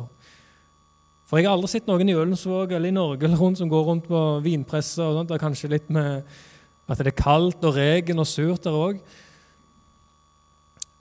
For 1.30 1.38
jeg 1.38 1.46
har 1.46 1.54
aldri 1.54 1.70
sett 1.70 1.90
noen 1.90 2.10
i 2.10 2.16
Ølensvåg 2.18 2.74
eller 2.74 2.90
i 2.90 2.96
Norge 2.96 3.28
eller 3.28 3.38
rundt 3.38 3.62
som 3.62 3.70
går 3.70 3.86
rundt 3.86 4.10
på 4.10 4.24
vinpresser. 4.46 5.04
og 5.06 5.20
sånt. 5.20 5.30
Det 5.30 5.38
er 5.38 5.44
kanskje 5.44 5.70
litt 5.70 5.90
med 5.94 6.26
at 6.90 6.98
det 6.98 7.14
er 7.14 7.18
kaldt 7.18 7.64
og 7.66 7.78
regn 7.78 8.22
og 8.22 8.28
surt 8.30 8.66
der 8.66 8.78
òg. 8.78 9.00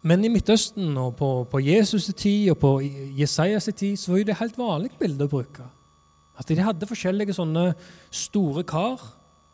Men 0.04 0.24
i 0.24 0.28
Midtøsten 0.28 0.92
og 1.00 1.14
på, 1.16 1.30
på 1.48 1.60
Jesus' 1.64 2.10
tid 2.12 2.50
og 2.52 2.58
på 2.60 2.74
Jesajas 3.16 3.70
tid 3.72 3.96
så 3.96 4.12
var 4.12 4.20
det 4.20 4.34
et 4.34 4.42
helt 4.42 4.58
vanlig 4.60 4.92
bilde 5.00 5.24
å 5.24 5.32
bruke. 5.32 5.64
At 6.36 6.50
De 6.50 6.58
hadde 6.60 6.88
forskjellige 6.90 7.36
sånne 7.36 7.70
store 8.12 8.66
kar, 8.68 9.00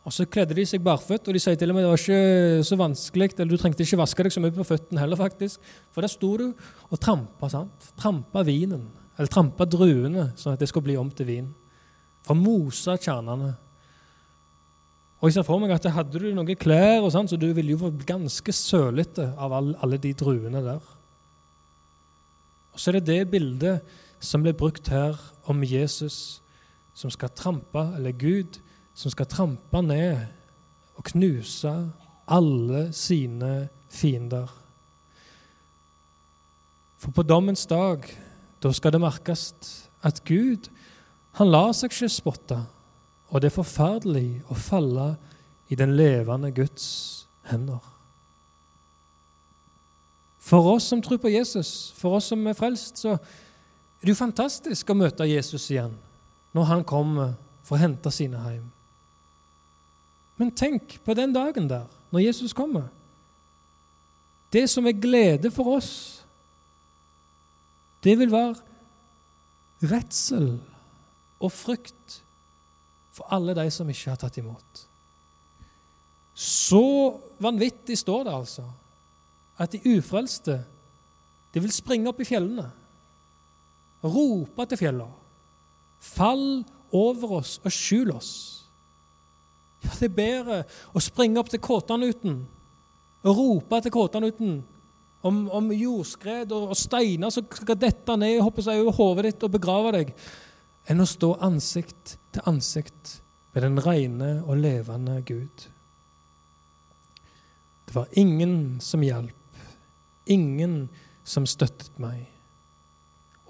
og 0.01 0.13
så 0.15 0.25
kledde 0.25 0.57
de 0.57 0.65
seg 0.65 0.81
barføtt. 0.83 1.27
Og 1.29 1.37
de 1.37 1.41
sier 1.41 1.55
til 1.59 1.71
og 1.71 1.77
med 1.77 1.85
det 1.85 1.91
var 1.91 2.01
ikke 2.01 2.65
så 2.67 2.77
vanskelig, 2.79 3.29
eller 3.37 3.53
du 3.53 3.61
trengte 3.61 3.85
ikke 3.85 4.01
vaske 4.01 4.25
deg 4.25 4.33
så 4.33 4.43
mye 4.43 4.55
på 4.55 4.65
føttene 4.65 5.03
heller, 5.03 5.19
faktisk. 5.19 5.61
For 5.93 6.03
der 6.03 6.11
sto 6.11 6.33
du 6.41 6.47
og 6.49 6.99
trampa. 6.99 7.49
sant? 7.53 7.91
Trampa 7.99 8.43
vinen, 8.47 8.87
eller 9.15 9.31
trampa 9.31 9.67
druene, 9.69 10.31
sånn 10.35 10.57
at 10.57 10.63
det 10.63 10.71
skulle 10.71 10.89
bli 10.89 10.97
om 10.99 11.11
til 11.15 11.29
vin. 11.29 11.51
For 12.25 12.35
å 12.35 12.41
mose 12.41 12.97
kjernene. 12.97 13.53
Og 15.21 15.29
jeg 15.29 15.37
ser 15.37 15.45
for 15.45 15.61
meg 15.61 15.69
at 15.75 15.85
Hadde 15.93 16.17
du 16.17 16.31
noen 16.33 16.57
klær, 16.57 17.03
og 17.05 17.11
sånn, 17.13 17.29
så 17.29 17.37
du 17.37 17.51
ville 17.53 17.75
jo 17.75 17.83
vært 17.83 18.07
ganske 18.09 18.53
sølete 18.57 19.27
av 19.37 19.53
all, 19.53 19.75
alle 19.85 19.99
de 20.01 20.15
druene 20.17 20.63
der. 20.65 20.81
Og 22.73 22.79
Så 22.79 22.89
er 22.89 22.99
det 22.99 23.09
det 23.11 23.31
bildet 23.35 23.85
som 24.21 24.41
ble 24.41 24.55
brukt 24.57 24.89
her 24.89 25.19
om 25.49 25.61
Jesus 25.65 26.41
som 26.97 27.13
skal 27.13 27.31
trampe, 27.37 27.83
eller 27.95 28.17
Gud, 28.17 28.57
som 28.97 29.13
skal 29.13 29.29
trampe 29.29 29.81
ned 29.85 30.25
og 30.97 31.05
knuse 31.13 31.71
alle 32.31 32.81
sine 32.93 33.69
fiender. 33.89 34.49
For 37.01 37.13
på 37.13 37.25
dommens 37.25 37.65
dag, 37.65 38.05
da 38.61 38.73
skal 38.73 38.93
det 38.93 39.01
merkes 39.01 39.53
at 40.05 40.21
Gud, 40.25 40.69
han 41.37 41.49
lar 41.49 41.73
seg 41.73 41.93
ikke 41.93 42.09
spotte. 42.11 42.59
Og 43.31 43.41
det 43.41 43.49
er 43.49 43.55
forferdelig 43.55 44.41
å 44.51 44.57
falle 44.59 45.13
i 45.71 45.77
den 45.79 45.95
levende 45.95 46.51
Guds 46.51 46.87
hender. 47.47 47.79
For 50.41 50.73
oss 50.73 50.89
som 50.91 51.01
tror 51.03 51.21
på 51.21 51.31
Jesus, 51.31 51.93
for 51.95 52.17
oss 52.17 52.27
som 52.31 52.43
er 52.49 52.57
frelst, 52.57 52.99
så 52.99 53.15
er 53.15 54.03
det 54.03 54.11
jo 54.11 54.19
fantastisk 54.19 54.89
å 54.89 54.97
møte 54.97 55.29
Jesus 55.29 55.69
igjen 55.71 55.93
når 56.51 56.67
han 56.67 56.83
kommer 56.87 57.35
for 57.63 57.77
å 57.77 57.83
hente 57.83 58.11
sine 58.11 58.39
hjem. 58.43 58.65
Men 60.41 60.51
tenk 60.57 60.97
på 61.05 61.15
den 61.15 61.31
dagen 61.31 61.69
der, 61.69 61.85
når 62.11 62.25
Jesus 62.25 62.55
kommer. 62.57 62.89
Det 64.51 64.65
som 64.67 64.87
er 64.89 64.97
glede 64.97 65.51
for 65.53 65.77
oss, 65.77 65.93
det 68.03 68.17
vil 68.19 68.33
være 68.33 68.57
redsel 69.87 70.57
og 71.39 71.53
frykt 71.53 72.17
for 73.11 73.27
alle 73.33 73.55
de 73.57 73.67
som 73.73 73.89
ikke 73.91 74.13
har 74.13 74.19
tatt 74.21 74.39
imot. 74.39 74.83
Så 76.33 76.83
vanvittig 77.43 77.97
står 77.99 78.27
det 78.27 78.35
altså 78.35 78.67
at 79.61 79.73
de 79.75 79.97
ufrelste 79.97 80.61
de 81.51 81.59
vil 81.59 81.73
springe 81.75 82.07
opp 82.09 82.21
i 82.23 82.27
fjellene, 82.27 82.69
rope 84.01 84.65
til 84.71 84.79
fjellene. 84.79 85.19
Fall 86.01 86.63
over 86.95 87.37
oss 87.41 87.57
og 87.61 87.73
skjul 87.75 88.13
oss. 88.15 88.31
Ja, 89.83 89.91
det 89.99 90.07
er 90.07 90.17
bedre 90.17 90.57
å 90.95 91.01
springe 91.03 91.41
opp 91.41 91.49
til 91.51 91.61
Kåtanuten 91.61 92.41
og 93.21 93.37
rope 93.37 93.81
til 93.83 93.93
Kåtanuten 93.93 94.59
om, 95.25 95.41
om 95.53 95.69
jordskred 95.73 96.51
og, 96.53 96.71
og, 96.71 96.77
steiner 96.77 97.33
som 97.33 97.45
skal 97.45 97.77
dette 97.77 98.17
ned 98.17 98.39
og 98.39 98.47
hoppe 98.49 98.65
seg 98.65 98.81
over 98.81 98.97
hodet 98.97 99.27
ditt 99.29 99.45
og 99.45 99.53
begrave 99.53 99.93
deg, 99.97 100.13
enn 100.89 101.03
å 101.03 101.09
stå 101.09 101.35
ansikt 101.43 102.15
til 102.33 102.49
ansikt 102.49 103.19
med 103.53 103.65
den 103.65 103.79
rene 103.83 104.31
og 104.45 104.61
levende 104.63 105.19
Gud. 105.27 105.67
Det 107.85 107.95
var 107.95 108.07
ingen 108.15 108.79
som 108.81 109.03
hjalp, 109.03 109.61
ingen 110.25 110.87
som 111.27 111.45
støttet 111.45 111.97
meg. 111.99 112.23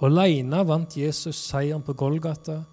Aleine 0.01 0.63
vant 0.65 0.95
Jesus 0.97 1.37
seieren 1.37 1.83
på 1.85 1.93
Golgata, 1.93 2.63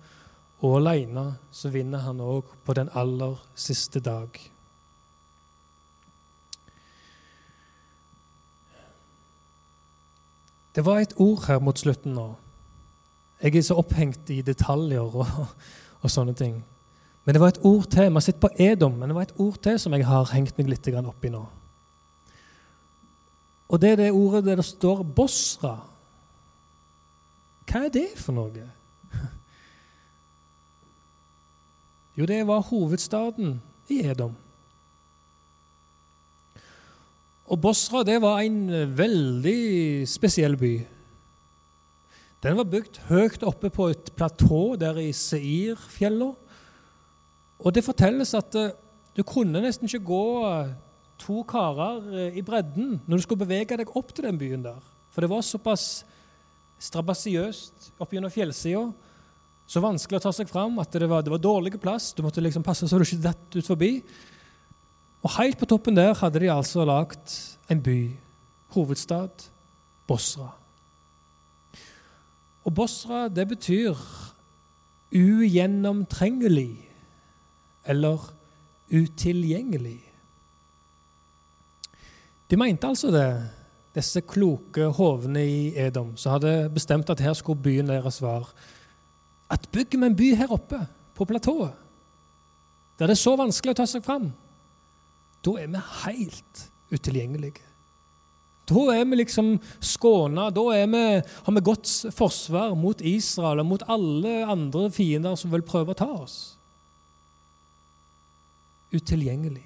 og 0.64 0.78
alene 0.80 1.34
så 1.54 1.68
vinner 1.70 2.00
han 2.06 2.22
òg 2.24 2.48
på 2.64 2.74
den 2.74 2.88
aller 2.96 3.36
siste 3.54 4.00
dag. 4.00 4.32
Det 10.74 10.84
var 10.86 11.02
et 11.02 11.14
ord 11.20 11.44
her 11.46 11.60
mot 11.60 11.78
slutten 11.78 12.16
nå. 12.16 12.30
Jeg 13.42 13.56
er 13.56 13.62
så 13.62 13.76
opphengt 13.78 14.30
i 14.34 14.40
detaljer 14.42 15.04
og, 15.04 15.26
og 16.02 16.10
sånne 16.10 16.34
ting. 16.34 16.58
Men 17.24 17.36
det 17.36 17.42
var 17.42 17.52
et 17.52 17.60
ord 17.68 17.86
til. 17.92 18.10
Har 18.12 18.24
sett 18.24 18.40
på 18.40 18.50
Edom, 18.58 18.96
men 18.98 19.10
det 19.10 19.16
var 19.18 19.28
et 19.28 19.38
ord 19.38 19.58
til 19.62 19.78
som 19.78 19.94
jeg 19.94 20.06
har 20.08 20.32
hengt 20.32 20.58
meg 20.58 20.70
litt 20.72 20.88
opp 20.96 21.24
i 21.24 21.30
nå. 21.30 21.44
Og 23.68 23.80
det 23.80 23.90
er 23.92 23.96
det 24.00 24.12
ordet 24.16 24.44
der 24.46 24.56
det 24.56 24.64
står 24.64 25.04
'Bosra'. 25.04 25.76
Hva 27.68 27.84
er 27.84 27.92
det 27.92 28.08
for 28.16 28.32
noe? 28.32 28.70
Jo, 32.18 32.26
det 32.26 32.46
var 32.46 32.64
hovedstaden 32.66 33.60
i 33.88 34.00
Edom. 34.08 34.34
Og 37.48 37.60
Bosra 37.60 38.02
det 38.04 38.18
var 38.22 38.40
en 38.40 38.66
veldig 38.98 40.08
spesiell 40.08 40.56
by. 40.56 40.72
Den 42.44 42.58
var 42.58 42.68
bygd 42.70 43.00
høyt 43.08 43.42
oppe 43.46 43.70
på 43.74 43.88
et 43.90 44.12
platå 44.14 44.76
der 44.78 45.00
i 45.02 45.08
Seirfjella. 45.16 46.30
Og 47.58 47.74
det 47.74 47.82
fortelles 47.82 48.30
at 48.38 48.54
eh, 48.58 48.76
du 49.16 49.24
kunne 49.26 49.62
nesten 49.64 49.88
ikke 49.88 50.06
gå 50.06 50.26
eh, 50.46 50.70
to 51.18 51.42
karer 51.48 52.04
eh, 52.12 52.38
i 52.38 52.44
bredden 52.46 53.00
når 53.02 53.18
du 53.18 53.24
skulle 53.24 53.42
bevege 53.42 53.80
deg 53.80 53.90
opp 53.98 54.14
til 54.14 54.28
den 54.28 54.38
byen 54.38 54.62
der. 54.68 54.78
For 55.10 55.24
det 55.24 55.32
var 55.32 55.42
såpass 55.42 56.04
strabasiøst 56.78 57.90
opp 57.98 58.14
gjennom 58.14 58.30
fjellsida, 58.30 58.84
så 59.68 59.82
vanskelig 59.82 60.20
å 60.20 60.24
ta 60.28 60.32
seg 60.32 60.46
fram 60.48 60.78
at 60.78 60.94
det 60.94 61.08
var, 61.10 61.24
det 61.26 61.34
var 61.34 61.42
dårlig 61.42 61.74
plass. 61.82 62.12
Du 62.14 62.22
måtte 62.22 62.44
liksom 62.44 62.62
passe 62.62 62.86
så 62.86 63.00
du 63.00 63.04
ikke 63.04 63.26
datt 63.26 63.58
ut 63.58 63.66
forbi. 63.66 63.90
Og 65.26 65.34
helt 65.40 65.58
på 65.58 65.66
toppen 65.66 65.98
der 65.98 66.14
hadde 66.16 66.44
de 66.44 66.54
altså 66.54 66.86
lagd 66.86 67.34
en 67.68 67.82
by, 67.82 67.98
hovedstad, 68.78 69.50
Bosra. 70.08 70.52
Og 72.68 72.74
Bosra, 72.76 73.28
det 73.32 73.46
betyr 73.48 73.96
ugjennomtrengelig 75.16 76.74
eller 77.88 78.26
utilgjengelig. 78.92 80.02
De 82.50 82.58
mente 82.60 82.88
altså 82.88 83.12
det, 83.12 83.28
disse 83.96 84.20
kloke 84.20 84.90
hovene 84.98 85.46
i 85.48 85.62
Edom, 85.80 86.12
som 86.16 86.36
hadde 86.36 86.68
bestemt 86.74 87.08
at 87.10 87.24
her 87.24 87.32
skulle 87.36 87.62
byen 87.64 87.88
deres 87.88 88.20
være. 88.22 88.52
At 89.50 89.64
bygger 89.72 90.02
vi 90.02 90.10
en 90.10 90.16
by 90.16 90.28
her 90.36 90.52
oppe, 90.52 90.82
på 91.18 91.24
platået, 91.24 91.72
der 92.98 93.06
det 93.06 93.16
er 93.16 93.18
så 93.18 93.32
vanskelig 93.34 93.72
å 93.72 93.78
ta 93.80 93.88
seg 93.90 94.04
fram, 94.04 94.28
da 95.42 95.54
er 95.58 95.72
vi 95.72 95.80
helt 96.04 96.60
utilgjengelige. 96.94 97.64
Da 98.68 98.82
er 98.92 99.06
vi 99.08 99.20
liksom 99.22 99.54
skåna. 99.80 100.48
Da 100.54 100.64
vi, 100.68 101.04
har 101.46 101.56
vi 101.56 101.64
godt 101.64 101.88
forsvar 102.14 102.76
mot 102.76 103.00
Israel 103.00 103.62
og 103.62 103.70
mot 103.70 103.86
alle 103.88 104.42
andre 104.44 104.88
fiender 104.92 105.38
som 105.40 105.52
vil 105.54 105.64
prøve 105.66 105.94
å 105.94 105.98
ta 105.98 106.10
oss. 106.18 106.38
Utilgjengelig. 108.92 109.64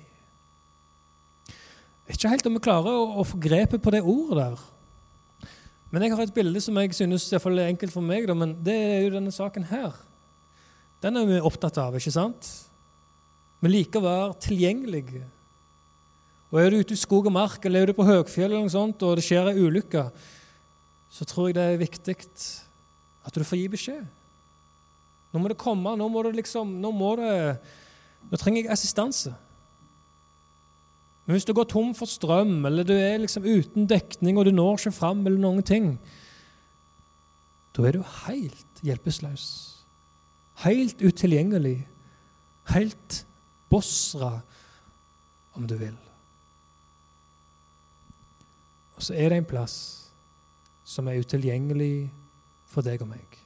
Ikke 2.13 2.31
helt 2.31 2.47
om 2.47 2.59
vi 2.59 2.63
klarer 2.63 2.95
å, 2.95 3.23
å 3.23 3.27
få 3.27 3.39
grepet 3.43 3.83
på 3.83 3.93
det 3.95 4.03
ordet 4.03 4.43
der. 4.43 4.63
Men 5.93 6.07
jeg 6.07 6.15
har 6.15 6.25
et 6.25 6.35
bilde 6.35 6.61
som 6.65 6.79
jeg 6.81 6.95
synes 6.97 7.27
er 7.37 7.67
enkelt 7.67 7.93
for 7.93 8.05
meg, 8.05 8.29
men 8.37 8.57
det 8.65 8.75
er 8.75 9.01
jo 9.05 9.15
denne 9.19 9.33
saken 9.35 9.67
her. 9.69 9.93
Den 11.03 11.19
er 11.19 11.27
vi 11.29 11.41
opptatt 11.43 11.79
av, 11.83 11.99
ikke 11.99 12.15
sant? 12.15 12.49
Vi 13.63 13.71
liker 13.71 14.01
å 14.01 14.07
være 14.07 14.39
tilgjengelige. 14.47 15.27
Og 16.53 16.61
Er 16.61 16.71
du 16.71 16.83
ute 16.83 16.93
i 16.93 17.01
skog 17.01 17.27
og 17.27 17.33
mark 17.33 17.65
eller 17.65 17.83
er 17.83 17.91
du 17.91 17.97
på 17.97 18.05
høgfjell 18.05 18.51
eller 18.51 18.67
noe 18.67 18.73
sånt, 18.73 19.01
og 19.03 19.17
det 19.17 19.25
skjer 19.25 19.49
ei 19.49 19.63
ulykke, 19.63 20.05
så 21.13 21.25
tror 21.29 21.49
jeg 21.49 21.57
det 21.57 21.65
er 21.65 21.81
viktig 21.81 22.17
at 23.25 23.39
du 23.39 23.45
får 23.45 23.61
gi 23.61 23.71
beskjed. 23.73 24.03
Nå 25.33 25.41
må 25.41 25.49
det 25.49 25.61
komme. 25.61 25.95
Nå 25.97 26.09
må 26.13 26.25
det 26.27 26.35
liksom 26.37 26.77
Nå, 26.83 26.93
må 26.93 27.15
det, 27.21 27.33
nå 28.29 28.41
trenger 28.41 28.67
jeg 28.67 28.75
assistanse. 28.75 29.33
Men 31.25 31.39
hvis 31.39 31.47
du 31.49 31.55
går 31.57 31.71
tom 31.71 31.93
for 31.97 32.11
strøm, 32.11 32.65
eller 32.67 32.85
du 32.85 32.93
er 32.97 33.23
liksom 33.23 33.47
uten 33.47 33.87
dekning, 33.89 34.37
og 34.37 34.49
du 34.49 34.53
når 34.53 34.81
ikke 34.81 34.97
fram, 34.97 35.23
eller 35.25 35.41
noen 35.41 35.65
ting, 35.65 35.95
da 37.73 37.87
er 37.89 37.97
du 37.97 38.03
helt 38.27 38.83
hjelpeløs. 38.85 39.47
Helt 40.67 41.01
utilgjengelig. 41.01 41.79
Helt 42.75 43.23
Bosra, 43.73 44.43
om 45.57 45.65
du 45.65 45.79
vil. 45.81 45.95
Så 49.03 49.15
er 49.19 49.33
det 49.33 49.41
en 49.41 49.49
plass 49.51 49.77
som 50.87 51.09
er 51.11 51.19
utilgjengelig 51.19 52.13
for 52.71 52.87
deg 52.87 53.03
og 53.03 53.11
meg. 53.11 53.39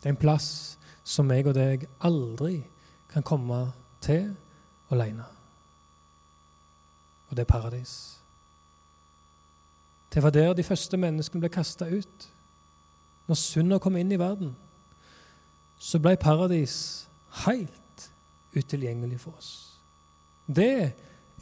Det 0.00 0.08
er 0.08 0.14
en 0.14 0.20
plass 0.20 0.76
som 1.04 1.28
meg 1.28 1.48
og 1.48 1.56
deg 1.56 1.86
aldri 2.04 2.58
kan 3.10 3.24
komme 3.26 3.62
til 4.04 4.30
alene. 4.92 5.24
Og 7.28 7.36
det 7.36 7.44
er 7.44 7.52
paradis. 7.52 7.94
Det 10.12 10.22
var 10.22 10.34
der 10.34 10.52
de 10.54 10.66
første 10.66 10.96
menneskene 10.96 11.44
ble 11.44 11.52
kasta 11.52 11.86
ut. 11.88 12.28
Når 13.28 13.38
synda 13.38 13.78
kom 13.78 13.96
inn 13.96 14.12
i 14.12 14.18
verden, 14.18 14.56
så 15.78 16.00
ble 16.02 16.16
paradis 16.20 17.06
helt 17.46 18.10
utilgjengelig 18.56 19.20
for 19.22 19.38
oss. 19.38 19.52
Det 20.50 20.90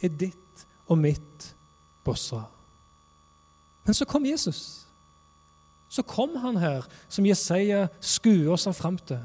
er 0.03 0.21
ditt 0.21 0.48
og 0.89 0.99
mitt 0.99 1.55
Bosra. 2.05 2.45
Men 3.85 3.95
så 3.95 4.05
kom 4.09 4.27
Jesus. 4.27 4.87
Så 5.89 6.03
kom 6.03 6.37
han 6.37 6.57
her, 6.61 6.85
som 7.09 7.27
Jesaja 7.27 7.87
skuer 8.01 8.53
oss 8.53 8.69
fram 8.77 8.99
til, 9.09 9.21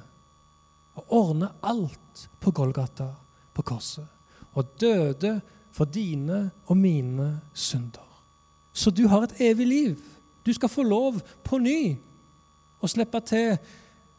og 0.95 1.11
ordner 1.11 1.55
alt 1.63 2.27
på 2.39 2.51
Golgata, 2.51 3.09
på 3.53 3.61
korset 3.61 4.07
og 4.53 4.81
døde 4.81 5.41
for 5.71 5.85
dine 5.85 6.51
og 6.65 6.77
mine 6.77 7.41
synder. 7.53 8.23
Så 8.73 8.91
du 8.91 9.07
har 9.07 9.21
et 9.21 9.35
evig 9.39 9.67
liv. 9.67 9.97
Du 10.45 10.53
skal 10.53 10.69
få 10.69 10.83
lov 10.83 11.19
på 11.43 11.57
ny 11.57 11.95
å 12.81 12.89
slippe 12.89 13.21
til 13.25 13.57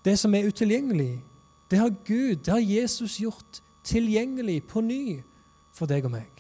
det 0.05 0.17
som 0.19 0.35
er 0.35 0.47
utilgjengelig. 0.49 1.23
Det 1.71 1.79
har 1.79 1.93
Gud, 2.07 2.37
det 2.37 2.53
har 2.53 2.61
Jesus 2.61 3.19
gjort 3.21 3.61
tilgjengelig 3.85 4.63
på 4.69 4.81
ny 4.81 5.23
for 5.75 5.91
deg 5.91 6.07
og 6.07 6.15
meg. 6.15 6.34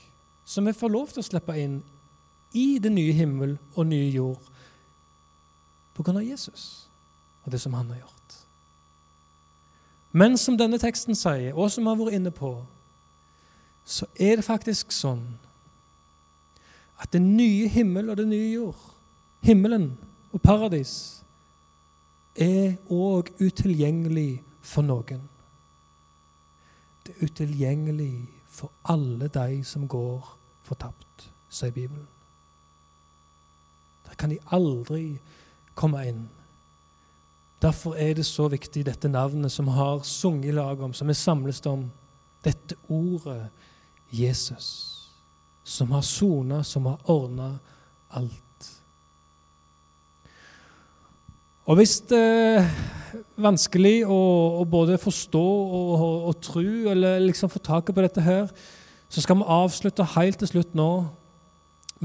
Så 0.44 0.61
vi 0.61 0.72
får 0.76 0.92
lov 0.92 1.12
til 1.12 1.22
å 1.22 1.26
slippe 1.26 1.57
inn 1.61 1.78
i 2.54 2.78
det 2.78 2.92
nye 2.92 3.12
himmel 3.16 3.57
og 3.74 3.88
nye 3.90 4.11
jord 4.12 4.50
på 5.94 6.02
grunn 6.02 6.20
av 6.20 6.26
Jesus 6.26 6.85
og 7.44 7.52
det 7.52 7.61
som 7.61 7.74
han 7.76 7.90
har 7.92 8.02
gjort. 8.04 8.37
Men 10.14 10.38
som 10.38 10.57
denne 10.57 10.78
teksten 10.78 11.16
sier, 11.18 11.52
og 11.59 11.72
som 11.72 11.85
vi 11.85 11.90
har 11.90 11.98
vært 11.98 12.16
inne 12.16 12.30
på, 12.35 12.52
så 13.85 14.07
er 14.14 14.38
det 14.38 14.46
faktisk 14.46 14.94
sånn 14.94 15.24
at 17.02 17.11
den 17.12 17.35
nye 17.37 17.66
himmel 17.68 18.12
og 18.12 18.20
den 18.20 18.30
nye 18.33 18.52
jord, 18.52 18.78
himmelen 19.44 19.90
og 20.33 20.40
paradis, 20.42 21.24
er 22.35 22.78
òg 22.90 23.28
utilgjengelig 23.42 24.42
for 24.64 24.87
noen. 24.87 25.20
Det 27.04 27.12
er 27.14 27.28
utilgjengelig 27.28 28.14
for 28.54 28.70
alle 28.84 29.28
de 29.28 29.64
som 29.66 29.88
går 29.88 30.36
fortapt, 30.62 31.28
sier 31.50 31.74
Bibelen. 31.74 32.06
Der 34.06 34.14
kan 34.14 34.30
de 34.30 34.38
aldri 34.54 35.18
komme 35.74 36.04
inn. 36.06 36.28
Derfor 37.62 37.96
er 37.98 38.14
det 38.14 38.26
så 38.28 38.46
viktig, 38.52 38.84
dette 38.86 39.08
navnet 39.08 39.52
som 39.52 39.68
har 39.74 40.04
sunget 40.06 40.52
i 40.52 40.54
lag 40.54 40.80
om, 40.80 40.92
som 40.94 41.08
vi 41.08 41.16
samles 41.18 41.62
om. 41.66 41.88
Dette 42.44 42.76
ordet 42.88 43.48
Jesus, 44.12 44.68
som 45.64 45.90
har 45.90 46.04
sona, 46.04 46.62
som 46.62 46.86
har 46.86 47.10
ordna 47.10 47.54
alt. 48.10 48.43
Og 51.64 51.79
hvis 51.81 51.96
det 52.11 52.20
er 52.20 52.66
vanskelig 53.40 54.03
å, 54.05 54.20
å 54.61 54.64
både 54.68 54.98
forstå 55.00 55.42
og, 55.42 55.92
og, 55.96 56.16
og 56.29 56.40
tro, 56.44 56.64
eller 56.92 57.22
liksom 57.24 57.50
få 57.53 57.62
taket 57.64 57.96
på 57.96 58.05
dette 58.05 58.24
her, 58.24 58.50
så 59.09 59.22
skal 59.24 59.38
vi 59.40 59.48
avslutte 59.57 60.07
helt 60.16 60.40
til 60.42 60.50
slutt 60.50 60.74
nå 60.77 60.88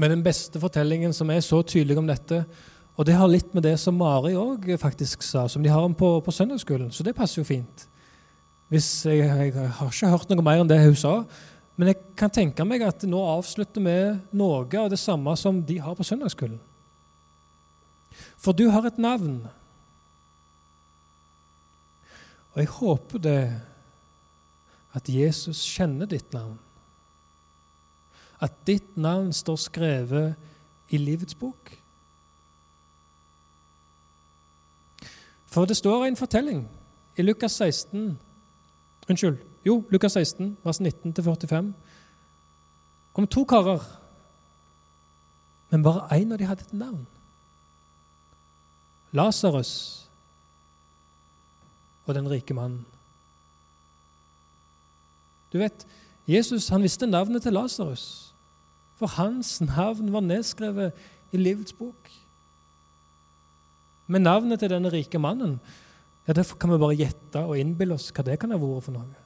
med 0.00 0.14
den 0.14 0.22
beste 0.24 0.60
fortellingen 0.62 1.12
som 1.12 1.30
er 1.32 1.42
så 1.44 1.60
tydelig 1.66 1.98
om 2.00 2.08
dette. 2.08 2.40
Og 2.96 3.04
det 3.08 3.18
har 3.18 3.28
litt 3.28 3.52
med 3.56 3.66
det 3.66 3.76
som 3.82 3.98
Mari 4.00 4.32
òg 4.38 4.64
faktisk 4.80 5.24
sa, 5.26 5.44
som 5.48 5.64
de 5.64 5.72
har 5.72 5.84
om 5.84 5.94
på, 5.96 6.08
på 6.24 6.34
søndagsskolen. 6.34 6.88
Så 6.92 7.04
det 7.04 7.16
passer 7.16 7.42
jo 7.42 7.48
fint. 7.48 7.84
Hvis 8.72 8.88
jeg, 9.04 9.26
jeg, 9.26 9.54
har 9.76 9.92
ikke 9.92 10.12
hørt 10.14 10.32
noe 10.32 10.46
mer 10.46 10.62
enn 10.62 10.70
det 10.70 10.80
hun 10.86 10.96
sa. 10.96 11.18
Men 11.76 11.92
jeg 11.92 12.00
kan 12.16 12.32
tenke 12.32 12.64
meg 12.64 12.84
at 12.86 13.04
nå 13.08 13.20
avslutter 13.36 13.84
vi 13.84 13.98
noe 14.36 14.64
av 14.80 14.90
det 14.92 15.00
samme 15.00 15.36
som 15.36 15.60
de 15.66 15.80
har 15.82 15.96
på 15.98 16.06
søndagsskolen. 16.06 16.60
For 18.40 18.56
du 18.56 18.70
har 18.72 18.86
et 18.88 18.98
navn. 18.98 19.42
Og 22.52 22.62
jeg 22.62 22.72
håper 22.80 23.18
det 23.18 23.42
at 24.96 25.08
Jesus 25.08 25.60
kjenner 25.62 26.08
ditt 26.10 26.32
navn. 26.34 26.56
At 28.40 28.56
ditt 28.66 28.96
navn 28.96 29.32
står 29.36 29.60
skrevet 29.60 30.34
i 30.88 30.98
livets 30.98 31.36
bok. 31.36 31.76
For 35.50 35.68
det 35.68 35.76
står 35.76 36.06
en 36.06 36.16
fortelling 36.16 36.64
i 37.18 37.22
Lukas 37.22 37.52
16 37.60 38.18
Unnskyld. 39.10 39.38
Jo, 39.66 39.84
Lukas 39.90 40.12
16, 40.12 40.56
vers 40.64 40.80
19-45, 40.80 41.72
om 43.14 43.26
to 43.26 43.44
karer. 43.44 43.82
Men 45.70 45.82
bare 45.82 46.20
én 46.20 46.32
av 46.32 46.38
dem 46.38 46.46
hadde 46.46 46.62
et 46.62 46.72
navn. 46.72 47.06
Lasarus 49.16 49.72
og 52.06 52.14
den 52.14 52.30
rike 52.30 52.54
mannen. 52.54 52.84
Du 55.50 55.58
vet, 55.58 55.86
Jesus 56.30 56.68
han 56.70 56.82
visste 56.82 57.08
navnet 57.10 57.42
til 57.42 57.54
Lasarus, 57.54 58.32
for 58.98 59.10
hans 59.18 59.58
navn 59.64 60.12
var 60.12 60.22
nedskrevet 60.22 60.94
i 61.32 61.40
livets 61.40 61.74
bok. 61.74 62.10
Men 64.10 64.26
navnet 64.26 64.62
til 64.62 64.72
denne 64.72 64.90
rike 64.92 65.18
mannen 65.22 65.60
ja, 66.26 66.34
Derfor 66.34 66.58
kan 66.58 66.70
vi 66.70 66.78
bare 66.78 66.98
gjette 66.98 67.42
og 67.46 67.58
innbille 67.58 67.94
oss 67.94 68.10
hva 68.14 68.22
det 68.26 68.36
kan 68.38 68.52
ha 68.52 68.58
vært 68.60 68.84
for 68.86 68.94
noe. 68.94 69.22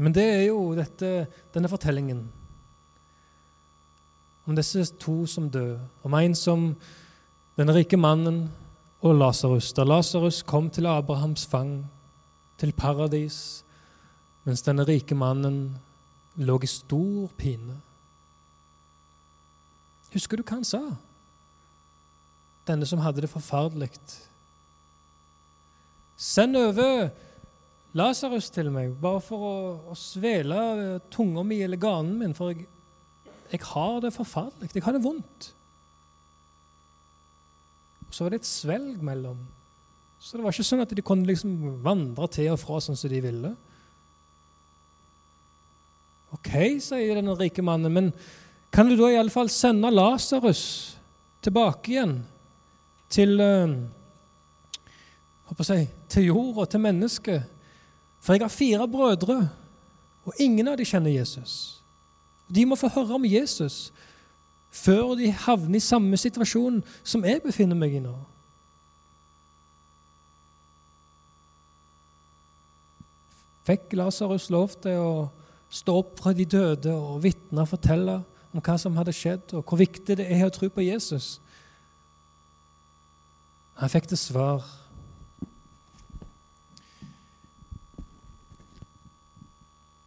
Men 0.00 0.14
det 0.16 0.24
er 0.24 0.44
jo 0.46 0.70
dette, 0.76 1.26
denne 1.52 1.68
fortellingen 1.68 2.22
om 4.48 4.56
disse 4.56 4.86
to 4.98 5.26
som 5.28 5.50
dør, 5.52 5.76
om 6.02 6.14
en 6.16 6.34
som 6.34 6.70
den 7.58 7.72
rike 7.74 7.96
mannen 7.96 8.44
og 9.00 9.16
Lasarus. 9.16 9.72
Da 9.72 9.84
Lasarus 9.84 10.42
kom 10.46 10.70
til 10.70 10.86
Abrahams 10.86 11.46
fang, 11.46 11.84
til 12.60 12.72
paradis, 12.76 13.62
mens 14.44 14.62
denne 14.62 14.84
rike 14.88 15.16
mannen 15.16 15.78
lå 16.40 16.58
i 16.62 16.68
stor 16.68 17.30
pine. 17.40 17.78
Husker 20.12 20.36
du 20.36 20.44
hva 20.44 20.58
han 20.58 20.66
sa? 20.66 20.82
Denne 22.68 22.86
som 22.86 23.00
hadde 23.02 23.24
det 23.24 23.32
forferdelig. 23.32 23.90
Send 26.20 26.58
over 26.60 27.08
Lasarus 27.96 28.50
til 28.54 28.68
meg, 28.70 28.92
bare 29.02 29.22
for 29.24 29.46
å, 29.46 29.54
å 29.90 29.96
svele 29.98 31.00
tunga 31.10 31.42
mi 31.46 31.58
eller 31.64 31.80
ganen 31.80 32.18
min, 32.20 32.36
for 32.36 32.52
jeg, 32.52 32.68
jeg 33.50 33.64
har 33.72 33.96
det 34.04 34.12
forferdelig. 34.14 34.70
Jeg 34.76 34.84
har 34.84 34.94
det 34.94 35.02
vondt. 35.02 35.50
Og 38.10 38.14
så 38.16 38.24
var 38.26 38.34
det 38.34 38.40
et 38.40 38.50
svelg 38.50 39.02
mellom. 39.06 39.38
Så 40.18 40.34
det 40.34 40.42
var 40.42 40.52
ikke 40.52 40.66
sånn 40.66 40.82
at 40.82 40.90
de 40.92 41.04
kunne 41.06 41.28
liksom 41.28 41.78
vandre 41.84 42.26
til 42.34 42.50
og 42.50 42.58
fra 42.58 42.80
sånn 42.82 42.98
som 42.98 43.12
de 43.12 43.20
ville. 43.22 43.52
OK, 46.34 46.50
sier 46.82 47.20
den 47.20 47.30
rike 47.38 47.62
mannen, 47.62 47.94
men 47.94 48.10
kan 48.74 48.90
du 48.90 48.96
da 48.98 49.08
i 49.10 49.18
alle 49.18 49.30
fall 49.30 49.48
sende 49.50 49.90
Lasarus 49.94 50.64
tilbake 51.42 51.94
igjen 51.94 52.18
til 53.10 53.38
uh, 53.38 53.78
jeg, 55.54 55.88
til 56.10 56.28
jord 56.28 56.60
og 56.64 56.68
til 56.70 56.82
mennesket? 56.82 57.46
For 58.20 58.34
jeg 58.34 58.44
har 58.44 58.52
fire 58.52 58.90
brødre, 58.90 59.38
og 60.26 60.42
ingen 60.42 60.68
av 60.68 60.76
dem 60.78 60.90
kjenner 60.90 61.14
Jesus. 61.14 61.80
De 62.50 62.66
må 62.66 62.74
få 62.78 62.90
høre 62.90 63.16
om 63.16 63.26
Jesus 63.26 63.88
før 64.70 65.16
de 65.18 65.32
havner 65.34 65.80
i 65.80 65.82
samme 65.82 66.18
situasjon 66.20 66.80
som 67.02 67.24
jeg 67.26 67.42
befinner 67.44 67.78
meg 67.78 67.96
i 67.98 68.02
nå. 68.04 68.14
Fikk 73.66 73.94
Lasarus 73.98 74.48
lov 74.50 74.72
til 74.82 74.98
å 74.98 75.12
stå 75.70 75.94
opp 76.00 76.18
fra 76.22 76.32
de 76.34 76.46
døde 76.48 76.94
og 76.94 77.20
vitne 77.22 77.62
og 77.62 77.70
fortelle 77.70 78.20
om 78.50 78.62
hva 78.62 78.74
som 78.80 78.96
hadde 78.98 79.14
skjedd, 79.14 79.52
og 79.54 79.62
hvor 79.62 79.78
viktig 79.78 80.16
det 80.18 80.26
er 80.26 80.46
å 80.46 80.54
tro 80.54 80.66
på 80.72 80.82
Jesus? 80.82 81.38
Han 83.78 83.92
fikk 83.92 84.10
det 84.10 84.18
svar. 84.18 84.64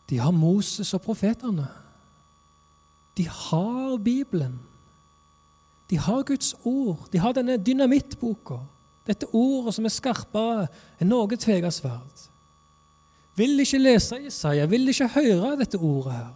De 0.10 0.19
har 0.19 0.36
Moses 0.36 0.91
og 0.93 1.02
profetene. 1.02 1.69
De 3.17 3.28
har 3.30 3.97
Bibelen. 3.97 4.60
De 5.89 5.97
har 5.97 6.23
Guds 6.23 6.56
ord. 6.63 7.08
De 7.12 7.17
har 7.17 7.34
denne 7.34 7.58
dynamittboka. 7.58 8.62
Dette 9.08 9.28
ordet 9.34 9.73
som 9.76 9.86
er 9.86 9.93
skarpere 9.93 10.67
enn 11.02 11.12
noe 11.12 11.38
tvega 11.38 11.71
sverd. 11.73 12.30
Vil 13.36 13.60
ikke 13.60 13.82
lese 13.82 14.19
Jesaja, 14.23 14.65
vil 14.69 14.88
ikke 14.89 15.10
høre 15.15 15.56
dette 15.58 15.80
ordet 15.82 16.13
her, 16.13 16.34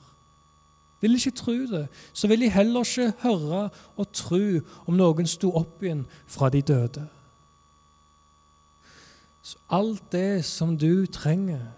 vil 1.02 1.16
ikke 1.16 1.36
tro 1.38 1.54
det, 1.70 1.84
så 2.14 2.28
vil 2.28 2.42
de 2.42 2.50
heller 2.50 2.82
ikke 2.82 3.12
høre 3.22 3.68
og 3.98 4.08
tro 4.18 4.42
om 4.90 4.98
noen 4.98 5.30
sto 5.30 5.52
opp 5.60 5.84
igjen 5.86 6.08
fra 6.26 6.50
de 6.50 6.64
døde. 6.66 7.06
Så 9.46 9.62
alt 9.70 10.10
det 10.12 10.46
som 10.46 10.74
du 10.78 11.06
trenger 11.06 11.70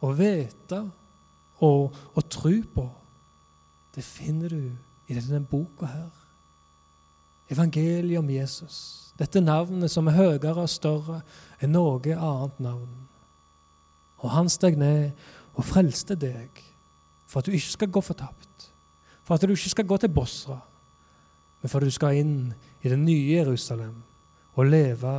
å 0.00 0.12
vite 0.16 0.78
og, 1.58 1.96
og 2.14 2.30
tro 2.30 2.54
på, 2.74 2.86
det 3.96 4.04
finner 4.04 4.52
du 4.52 4.62
i 5.08 5.16
denne 5.16 5.40
boka 5.40 5.88
her. 5.88 6.12
Evangeliet 7.50 8.18
om 8.18 8.30
Jesus. 8.30 8.78
Dette 9.16 9.40
navnet 9.40 9.90
som 9.90 10.08
er 10.10 10.18
høyere 10.18 10.66
og 10.66 10.70
større 10.70 11.22
enn 11.62 11.72
noe 11.72 12.00
annet 12.12 12.58
navn. 12.60 13.06
Og 14.20 14.32
han 14.34 14.50
steg 14.52 14.76
ned 14.80 15.16
og 15.56 15.64
frelste 15.64 16.16
deg 16.18 16.60
for 17.26 17.40
at 17.40 17.48
du 17.48 17.56
ikke 17.56 17.74
skal 17.74 17.92
gå 17.94 18.02
fortapt. 18.04 18.68
For 19.24 19.34
at 19.34 19.42
du 19.42 19.54
ikke 19.54 19.72
skal 19.72 19.88
gå 19.88 19.96
til 19.98 20.12
Bosra, 20.14 20.58
men 21.62 21.70
for 21.70 21.80
at 21.80 21.88
du 21.88 21.94
skal 21.94 22.18
inn 22.20 22.52
i 22.84 22.90
det 22.92 22.98
nye 23.00 23.38
Jerusalem 23.38 23.96
og 24.54 24.68
leve 24.70 25.14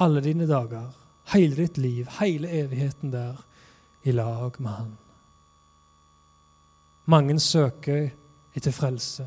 alle 0.00 0.22
dine 0.24 0.48
dager, 0.48 0.90
hele 1.32 1.56
ditt 1.56 1.78
liv, 1.78 2.08
hele 2.18 2.50
evigheten 2.60 3.14
der, 3.14 3.38
i 4.02 4.12
lag 4.12 4.56
med 4.58 4.70
Han. 4.70 4.92
Mange 7.10 7.38
søker 7.42 8.10
etter 8.54 8.74
frelse. 8.74 9.26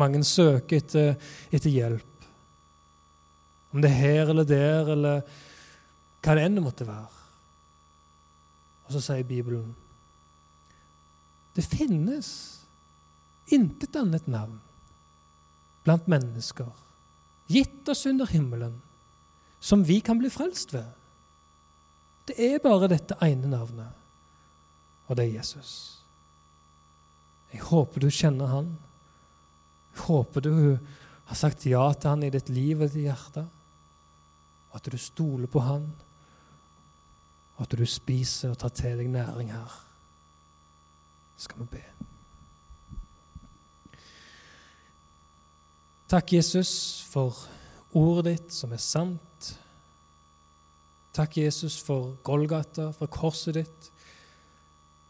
Mange 0.00 0.22
søker 0.24 0.78
etter, 0.78 1.14
etter, 1.50 1.70
hjelp. 1.70 2.06
Om 3.74 3.82
det 3.82 3.90
er 3.90 4.00
her 4.00 4.32
eller 4.32 4.46
der, 4.48 4.92
eller 4.94 5.20
hva 6.20 6.36
det 6.36 6.46
enn 6.46 6.62
måtte 6.62 6.88
være. 6.88 7.20
Og 8.86 8.96
så 8.96 9.04
sier 9.04 9.26
Bibelen 9.26 9.76
det 11.54 11.64
finnes 11.66 12.28
intet 13.50 13.96
annet 13.98 14.28
navn 14.30 14.60
blant 15.84 16.06
mennesker, 16.08 16.68
gitt 17.50 17.88
oss 17.90 18.04
under 18.06 18.28
himmelen, 18.30 18.76
som 19.60 19.82
vi 19.84 19.98
kan 20.04 20.20
bli 20.20 20.30
frelst 20.32 20.72
ved. 20.72 20.86
Det 22.30 22.36
er 22.38 22.62
bare 22.62 22.88
dette 22.92 23.18
ene 23.26 23.50
navnet, 23.50 23.90
og 25.08 25.18
det 25.18 25.26
er 25.26 25.40
Jesus. 25.40 25.99
Jeg 27.50 27.64
håper 27.66 28.04
du 28.04 28.10
kjenner 28.10 28.50
han. 28.52 28.70
Jeg 29.94 30.04
håper 30.06 30.44
du 30.46 30.54
har 31.30 31.38
sagt 31.38 31.66
ja 31.66 31.82
til 31.94 32.12
han 32.12 32.26
i 32.26 32.32
ditt 32.34 32.50
liv 32.50 32.80
og 32.80 32.90
ditt 32.90 33.06
hjerte. 33.08 33.44
Og 34.70 34.78
at 34.78 34.90
du 34.90 34.98
stoler 34.98 35.50
på 35.50 35.62
han. 35.66 35.86
Og 37.56 37.64
at 37.66 37.78
du 37.78 37.86
spiser 37.86 38.54
og 38.54 38.60
tar 38.60 38.74
til 38.74 39.02
deg 39.02 39.10
næring 39.10 39.52
her. 39.54 39.80
Skal 41.40 41.62
vi 41.62 41.72
be. 41.78 41.84
Takk, 46.10 46.32
Jesus, 46.34 47.04
for 47.06 47.36
ordet 47.94 48.32
ditt 48.32 48.54
som 48.54 48.72
er 48.74 48.82
sant. 48.82 49.50
Takk, 51.14 51.36
Jesus, 51.38 51.76
for 51.82 52.16
Golgata, 52.26 52.88
for 52.96 53.06
korset 53.06 53.60
ditt, 53.60 53.90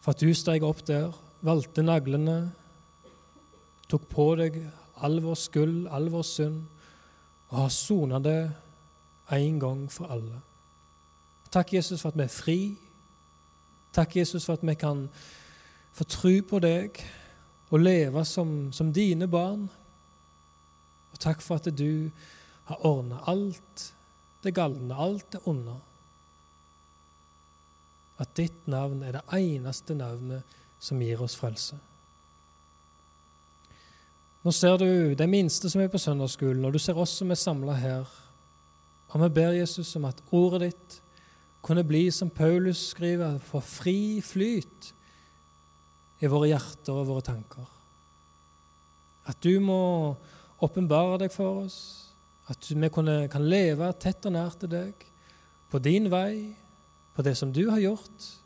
for 0.00 0.12
at 0.12 0.20
du 0.20 0.32
steg 0.36 0.64
opp 0.64 0.82
der, 0.88 1.08
valgte 1.44 1.84
naglene, 1.84 2.50
tok 3.90 4.06
på 4.10 4.26
deg 4.38 4.60
all 5.00 5.20
vår 5.24 5.38
skyld, 5.40 5.86
all 5.88 6.10
vår 6.12 6.26
synd, 6.26 6.60
og 7.50 7.56
har 7.64 7.72
sona 7.74 8.20
det 8.22 8.40
en 9.34 9.58
gang 9.62 9.84
for 9.90 10.10
alle. 10.12 10.40
Takk, 11.50 11.72
Jesus, 11.74 12.02
for 12.02 12.12
at 12.12 12.18
vi 12.18 12.26
er 12.26 12.34
fri. 12.34 12.58
Takk, 13.94 14.16
Jesus, 14.20 14.44
for 14.46 14.58
at 14.58 14.66
vi 14.66 14.76
kan 14.78 15.06
få 15.96 16.06
tro 16.06 16.34
på 16.46 16.60
deg 16.62 17.00
og 17.70 17.82
leve 17.82 18.22
som, 18.26 18.70
som 18.74 18.92
dine 18.94 19.26
barn. 19.30 19.66
Og 21.10 21.18
takk 21.22 21.42
for 21.42 21.58
at 21.58 21.70
du 21.74 22.10
har 22.70 22.86
ordna 22.86 23.18
alt 23.30 23.90
det 24.44 24.54
galne, 24.54 24.94
alt 24.94 25.26
det 25.34 25.42
onde. 25.50 25.74
At 28.20 28.36
ditt 28.38 28.66
navn 28.70 29.02
er 29.02 29.18
det 29.18 29.26
eneste 29.40 29.96
navnet 29.98 30.59
som 30.80 31.00
gir 31.02 31.20
oss 31.22 31.36
frelse. 31.36 31.76
Nå 34.40 34.52
ser 34.56 34.78
du 34.80 35.12
de 35.14 35.26
minste 35.28 35.68
som 35.68 35.82
er 35.82 35.90
på 35.92 36.00
søndagsskolen, 36.00 36.64
og 36.64 36.72
du 36.72 36.80
ser 36.80 36.96
oss 36.96 37.18
som 37.20 37.30
er 37.30 37.38
samla 37.38 37.76
her. 37.76 38.08
Og 39.12 39.20
vi 39.24 39.28
ber 39.36 39.58
Jesus 39.58 39.92
om 39.98 40.06
at 40.08 40.22
ordet 40.32 40.70
ditt 40.70 40.96
kunne 41.60 41.84
bli, 41.84 42.06
som 42.10 42.32
Paulus 42.32 42.86
skriver, 42.94 43.36
for 43.44 43.60
fri 43.60 44.22
flyt 44.24 44.94
i 46.24 46.30
våre 46.30 46.48
hjerter 46.54 46.96
og 46.96 47.10
våre 47.10 47.26
tanker. 47.26 47.68
At 49.28 49.36
du 49.44 49.60
må 49.60 50.16
åpenbare 50.64 51.20
deg 51.20 51.34
for 51.34 51.66
oss, 51.66 51.78
at 52.48 52.64
vi 52.64 52.88
kan 52.94 53.44
leve 53.44 53.92
tett 54.00 54.24
og 54.26 54.34
nært 54.34 54.62
til 54.64 54.72
deg, 54.72 55.06
på 55.70 55.78
din 55.84 56.08
vei, 56.10 56.56
på 57.14 57.22
det 57.22 57.36
som 57.38 57.52
du 57.52 57.66
har 57.68 57.78
gjort, 57.82 58.39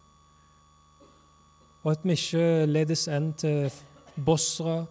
og 1.84 1.92
at 1.92 2.04
vi 2.04 2.16
ikke 2.16 2.66
ledes 2.66 3.08
enn 3.12 3.32
til 3.36 3.72
Bosra 4.24 4.84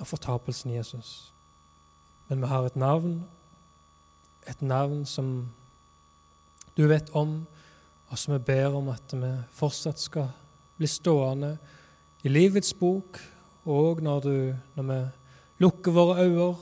og 0.00 0.06
fortapelsen 0.06 0.74
Jesus. 0.74 1.32
Men 2.28 2.42
vi 2.42 2.50
har 2.50 2.66
et 2.66 2.76
navn, 2.76 3.20
et 4.50 4.62
navn 4.62 5.04
som 5.06 5.48
du 6.76 6.86
vet 6.90 7.10
om, 7.14 7.46
og 8.08 8.18
som 8.18 8.34
vi 8.34 8.38
ber 8.38 8.74
om 8.74 8.88
at 8.88 9.14
vi 9.14 9.30
fortsatt 9.54 10.02
skal 10.02 10.28
bli 10.76 10.90
stående 10.90 11.56
i 12.26 12.28
livets 12.28 12.74
bok, 12.74 13.20
og 13.64 14.02
når, 14.02 14.20
du, 14.20 14.54
når 14.74 14.82
vi 14.90 14.98
lukker 15.62 15.94
våre 15.94 16.26
øyne 16.26 16.56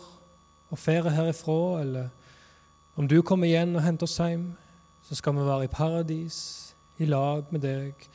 og 0.71 0.79
drar 0.87 1.09
herifra, 1.09 1.81
eller 1.81 2.09
om 2.97 3.09
du 3.09 3.23
kommer 3.23 3.49
igjen 3.49 3.77
og 3.77 3.83
henter 3.83 4.07
oss 4.07 4.21
hjem, 4.21 4.53
så 5.03 5.17
skal 5.17 5.35
vi 5.37 5.45
være 5.49 5.65
i 5.65 5.73
paradis, 5.73 6.75
i 6.99 7.09
lag 7.09 7.49
med 7.51 7.65
deg, 7.65 8.09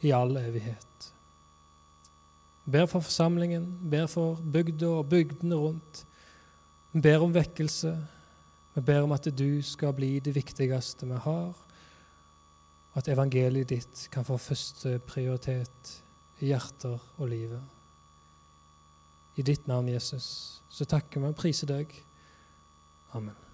i 0.00 0.12
all 0.16 0.36
evighet. 0.40 1.10
Ber 2.70 2.86
for 2.86 3.02
forsamlingen, 3.04 3.66
ber 3.90 4.06
for 4.06 4.38
bygda 4.52 4.88
og 5.00 5.08
bygdene 5.10 5.58
rundt. 5.58 6.04
Vi 6.92 7.02
ber 7.02 7.24
om 7.24 7.34
vekkelse. 7.34 7.94
Vi 8.74 8.84
ber 8.86 9.02
om 9.02 9.12
at 9.12 9.26
du 9.34 9.62
skal 9.66 9.94
bli 9.96 10.18
det 10.22 10.34
viktigste 10.36 11.08
vi 11.10 11.18
har, 11.24 11.50
og 12.90 12.98
at 12.98 13.10
evangeliet 13.10 13.70
ditt 13.70 14.06
kan 14.12 14.26
få 14.26 14.38
første 14.38 14.98
prioritet 15.06 15.92
i 16.40 16.52
hjerter 16.52 16.98
og 17.18 17.28
livet. 17.30 17.62
I 19.36 19.42
ditt 19.46 19.66
navn, 19.70 19.88
Jesus, 19.88 20.60
så 20.70 20.86
takker 20.86 21.22
vi 21.22 21.30
og 21.30 21.38
priser 21.38 21.70
deg. 21.70 21.94
Amen. 23.14 23.49